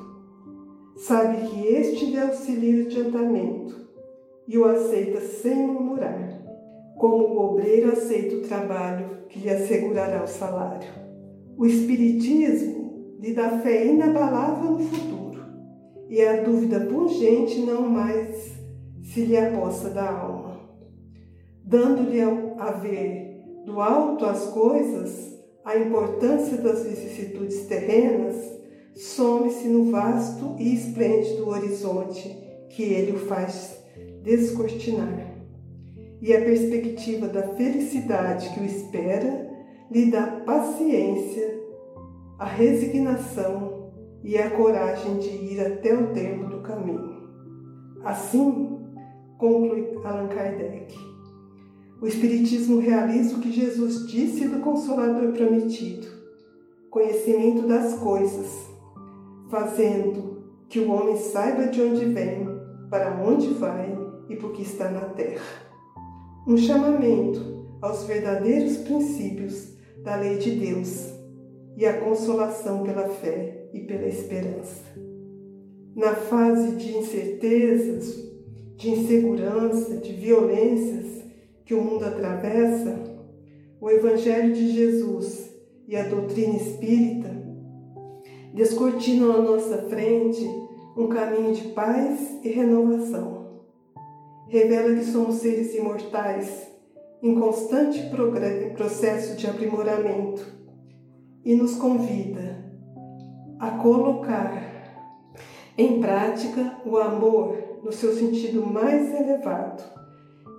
Sabe 0.95 1.47
que 1.47 1.67
este 1.67 2.05
lhe 2.05 2.19
auxilia 2.19 2.83
o 2.83 2.87
adiantamento 2.87 3.87
e 4.47 4.57
o 4.57 4.65
aceita 4.65 5.21
sem 5.21 5.55
murmurar, 5.55 6.32
como 7.03 7.25
o 7.25 7.51
obreiro 7.51 7.91
aceita 7.91 8.37
o 8.37 8.41
trabalho 8.43 9.27
que 9.27 9.37
lhe 9.37 9.49
assegurará 9.49 10.23
o 10.23 10.27
salário. 10.27 10.87
O 11.57 11.65
Espiritismo 11.65 13.17
lhe 13.19 13.33
dá 13.33 13.59
fé 13.59 13.87
inabalável 13.87 14.71
no 14.71 14.79
futuro 14.79 15.43
e 16.07 16.21
a 16.21 16.43
dúvida 16.43 16.79
pungente 16.79 17.59
não 17.59 17.89
mais 17.89 18.53
se 19.01 19.25
lhe 19.25 19.35
aposta 19.35 19.89
da 19.89 20.09
alma, 20.09 20.57
dando-lhe 21.65 22.21
a 22.21 22.71
ver 22.71 23.33
Do 23.65 23.81
alto 23.81 24.23
às 24.25 24.45
coisas, 24.45 25.37
a 25.65 25.75
importância 25.75 26.55
das 26.55 26.85
vicissitudes 26.85 27.65
terrenas 27.65 28.35
some-se 28.95 29.67
no 29.67 29.91
vasto 29.91 30.55
e 30.57 30.73
esplêndido 30.73 31.49
horizonte 31.49 32.29
que 32.69 32.81
ele 32.81 33.11
o 33.11 33.19
faz 33.19 33.77
descortinar. 34.23 35.32
E 36.23 36.33
a 36.33 36.39
perspectiva 36.39 37.27
da 37.27 37.43
felicidade 37.49 38.49
que 38.53 38.61
o 38.61 38.63
espera 38.63 39.51
lhe 39.91 40.09
dá 40.09 40.25
paciência, 40.45 41.61
a 42.39 42.45
resignação 42.45 43.91
e 44.23 44.37
a 44.37 44.49
coragem 44.51 45.17
de 45.17 45.27
ir 45.27 45.59
até 45.59 45.93
o 45.93 46.13
termo 46.13 46.49
do 46.49 46.61
caminho. 46.61 47.27
Assim, 48.05 48.79
conclui 49.37 49.99
Allan 50.05 50.29
Kardec, 50.29 50.95
o 52.01 52.07
Espiritismo 52.07 52.79
realiza 52.79 53.35
o 53.35 53.41
que 53.41 53.51
Jesus 53.51 54.07
disse 54.07 54.47
do 54.47 54.61
Consolador 54.61 55.33
prometido, 55.33 56.07
conhecimento 56.89 57.67
das 57.67 57.95
coisas, 57.95 58.49
fazendo 59.49 60.41
que 60.69 60.79
o 60.79 60.89
homem 60.89 61.17
saiba 61.17 61.67
de 61.67 61.81
onde 61.81 62.05
vem, 62.05 62.47
para 62.89 63.21
onde 63.21 63.53
vai 63.55 63.93
e 64.29 64.37
por 64.37 64.53
que 64.53 64.61
está 64.61 64.89
na 64.89 65.01
terra. 65.01 65.62
Um 66.45 66.57
chamamento 66.57 67.69
aos 67.81 68.03
verdadeiros 68.03 68.75
princípios 68.79 69.69
da 70.03 70.17
lei 70.17 70.37
de 70.37 70.51
Deus 70.51 71.09
e 71.77 71.85
a 71.85 72.01
consolação 72.01 72.83
pela 72.83 73.07
fé 73.07 73.69
e 73.73 73.79
pela 73.79 74.05
esperança. 74.07 74.83
Na 75.95 76.13
fase 76.13 76.75
de 76.75 76.97
incertezas, 76.97 78.29
de 78.75 78.89
insegurança, 78.89 79.95
de 79.95 80.11
violências 80.11 81.23
que 81.63 81.73
o 81.73 81.81
mundo 81.81 82.03
atravessa, 82.03 82.93
o 83.79 83.89
Evangelho 83.89 84.53
de 84.53 84.69
Jesus 84.73 85.49
e 85.87 85.95
a 85.95 86.03
doutrina 86.03 86.57
espírita 86.57 87.31
descortinam 88.53 89.31
à 89.31 89.41
nossa 89.41 89.77
frente 89.83 90.45
um 90.97 91.07
caminho 91.07 91.53
de 91.53 91.69
paz 91.69 92.39
e 92.43 92.49
renovação. 92.49 93.42
Revela 94.53 94.93
que 94.93 95.05
somos 95.05 95.37
seres 95.37 95.73
imortais 95.73 96.67
em 97.23 97.33
constante 97.33 97.99
processo 98.75 99.35
de 99.35 99.47
aprimoramento 99.47 100.45
e 101.43 101.55
nos 101.55 101.73
convida 101.73 102.63
a 103.59 103.71
colocar 103.71 104.53
em 105.75 105.99
prática 105.99 106.79
o 106.85 106.97
amor 106.97 107.57
no 107.83 107.91
seu 107.91 108.13
sentido 108.13 108.63
mais 108.63 109.11
elevado, 109.11 109.81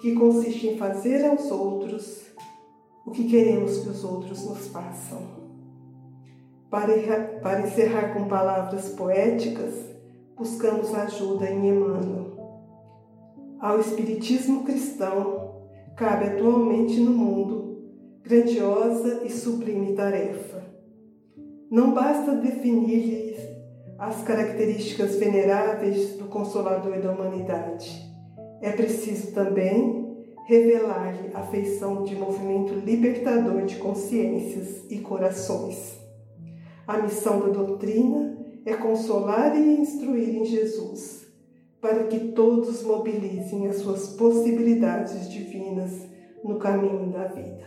que 0.01 0.13
consiste 0.17 0.67
em 0.67 0.77
fazer 0.77 1.25
aos 1.25 1.49
outros 1.53 2.25
o 3.07 3.13
que 3.13 3.29
queremos 3.29 3.79
que 3.79 3.91
os 3.91 4.03
outros 4.03 4.45
nos 4.45 4.67
façam. 4.71 5.23
Para, 6.69 7.61
encerrar 7.65 8.13
com 8.13 8.27
palavras 8.27 8.89
poéticas, 8.89 9.73
buscamos 10.37 10.93
ajuda 10.93 11.49
em 11.49 11.69
Emmanuel. 11.69 12.34
Ao 13.65 13.81
Espiritismo 13.81 14.63
cristão, 14.63 15.63
cabe 15.97 16.27
atualmente 16.27 17.01
no 17.01 17.13
mundo 17.13 17.79
grandiosa 18.23 19.23
e 19.25 19.31
sublime 19.31 19.95
tarefa. 19.95 20.63
Não 21.71 21.95
basta 21.95 22.37
definir-lhes 22.37 23.41
as 23.99 24.23
características 24.23 25.17
veneráveis 25.17 26.11
do 26.19 26.27
Consolador 26.27 27.01
da 27.01 27.11
humanidade. 27.11 27.91
É 28.61 28.71
preciso 28.71 29.33
também 29.33 30.15
revelar-lhe 30.47 31.31
a 31.33 31.45
feição 31.45 32.03
de 32.03 32.15
movimento 32.15 32.75
libertador 32.75 33.65
de 33.65 33.77
consciências 33.77 34.85
e 34.91 34.99
corações. 34.99 35.99
A 36.87 36.99
missão 36.99 37.41
da 37.41 37.49
doutrina 37.49 38.37
é 38.67 38.75
consolar 38.75 39.57
e 39.57 39.81
instruir 39.81 40.37
em 40.37 40.45
Jesus 40.45 41.24
para 41.85 42.05
que 42.05 42.19
todos 42.29 42.83
mobilizem 42.83 43.67
as 43.67 43.77
suas 43.77 44.09
possibilidades 44.17 45.31
divinas 45.31 45.93
no 46.43 46.59
caminho 46.59 47.13
da 47.13 47.27
vida. 47.27 47.67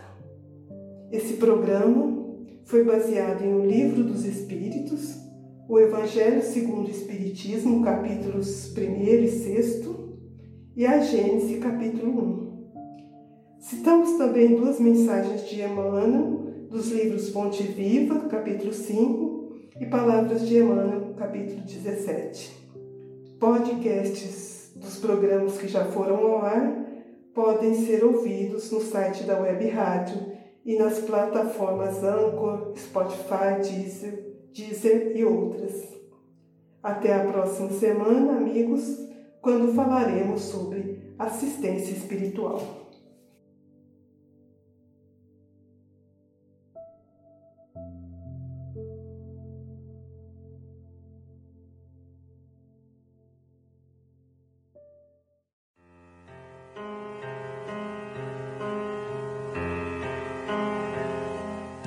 Esse 1.12 1.34
programa 1.34 2.26
foi 2.66 2.84
baseado 2.84 3.44
em 3.44 3.54
O 3.54 3.64
Livro 3.64 4.04
dos 4.04 4.26
Espíritos, 4.26 5.20
o 5.70 5.78
Evangelho 5.78 6.42
segundo 6.42 6.88
o 6.88 6.90
Espiritismo, 6.90 7.84
capítulos 7.84 8.76
1 8.76 8.82
e 9.24 9.28
6, 9.28 9.88
e 10.76 10.84
a 10.84 10.98
Gênesis, 10.98 11.60
capítulo 11.60 12.20
1. 12.20 13.60
Citamos 13.60 14.18
também 14.18 14.56
duas 14.56 14.80
mensagens 14.80 15.48
de 15.48 15.62
Emmanuel, 15.62 16.66
dos 16.72 16.92
livros 16.92 17.30
Fonte 17.30 17.62
Viva, 17.62 18.22
capítulo 18.22 18.74
5, 18.74 19.54
e 19.80 19.86
Palavras 19.86 20.48
de 20.48 20.58
Emmanuel, 20.58 21.14
capítulo 21.16 21.62
17. 21.62 22.67
Podcasts 23.40 24.72
dos 24.76 24.98
programas 24.98 25.60
que 25.60 25.68
já 25.68 25.86
foram 25.86 26.16
ao 26.16 26.38
ar 26.42 26.86
podem 27.36 27.76
ser 27.86 28.04
ouvidos 28.04 28.72
no 28.72 28.82
site 28.82 29.26
da 29.26 29.40
Web 29.40 29.68
Rádio 29.68 30.34
e 30.66 30.76
nas 30.76 31.00
plataformas 31.00 32.04
Anchor, 32.04 32.74
Spotify, 32.76 33.62
Deezer, 33.62 34.38
Deezer 34.52 35.12
e 35.16 35.24
outras. 35.24 35.84
Até 36.82 37.14
a 37.14 37.26
próxima 37.26 37.70
semana, 37.70 38.38
amigos, 38.38 39.08
quando 39.40 39.72
falaremos 39.74 40.42
sobre 40.42 41.14
assistência 41.20 41.92
espiritual. 41.92 42.87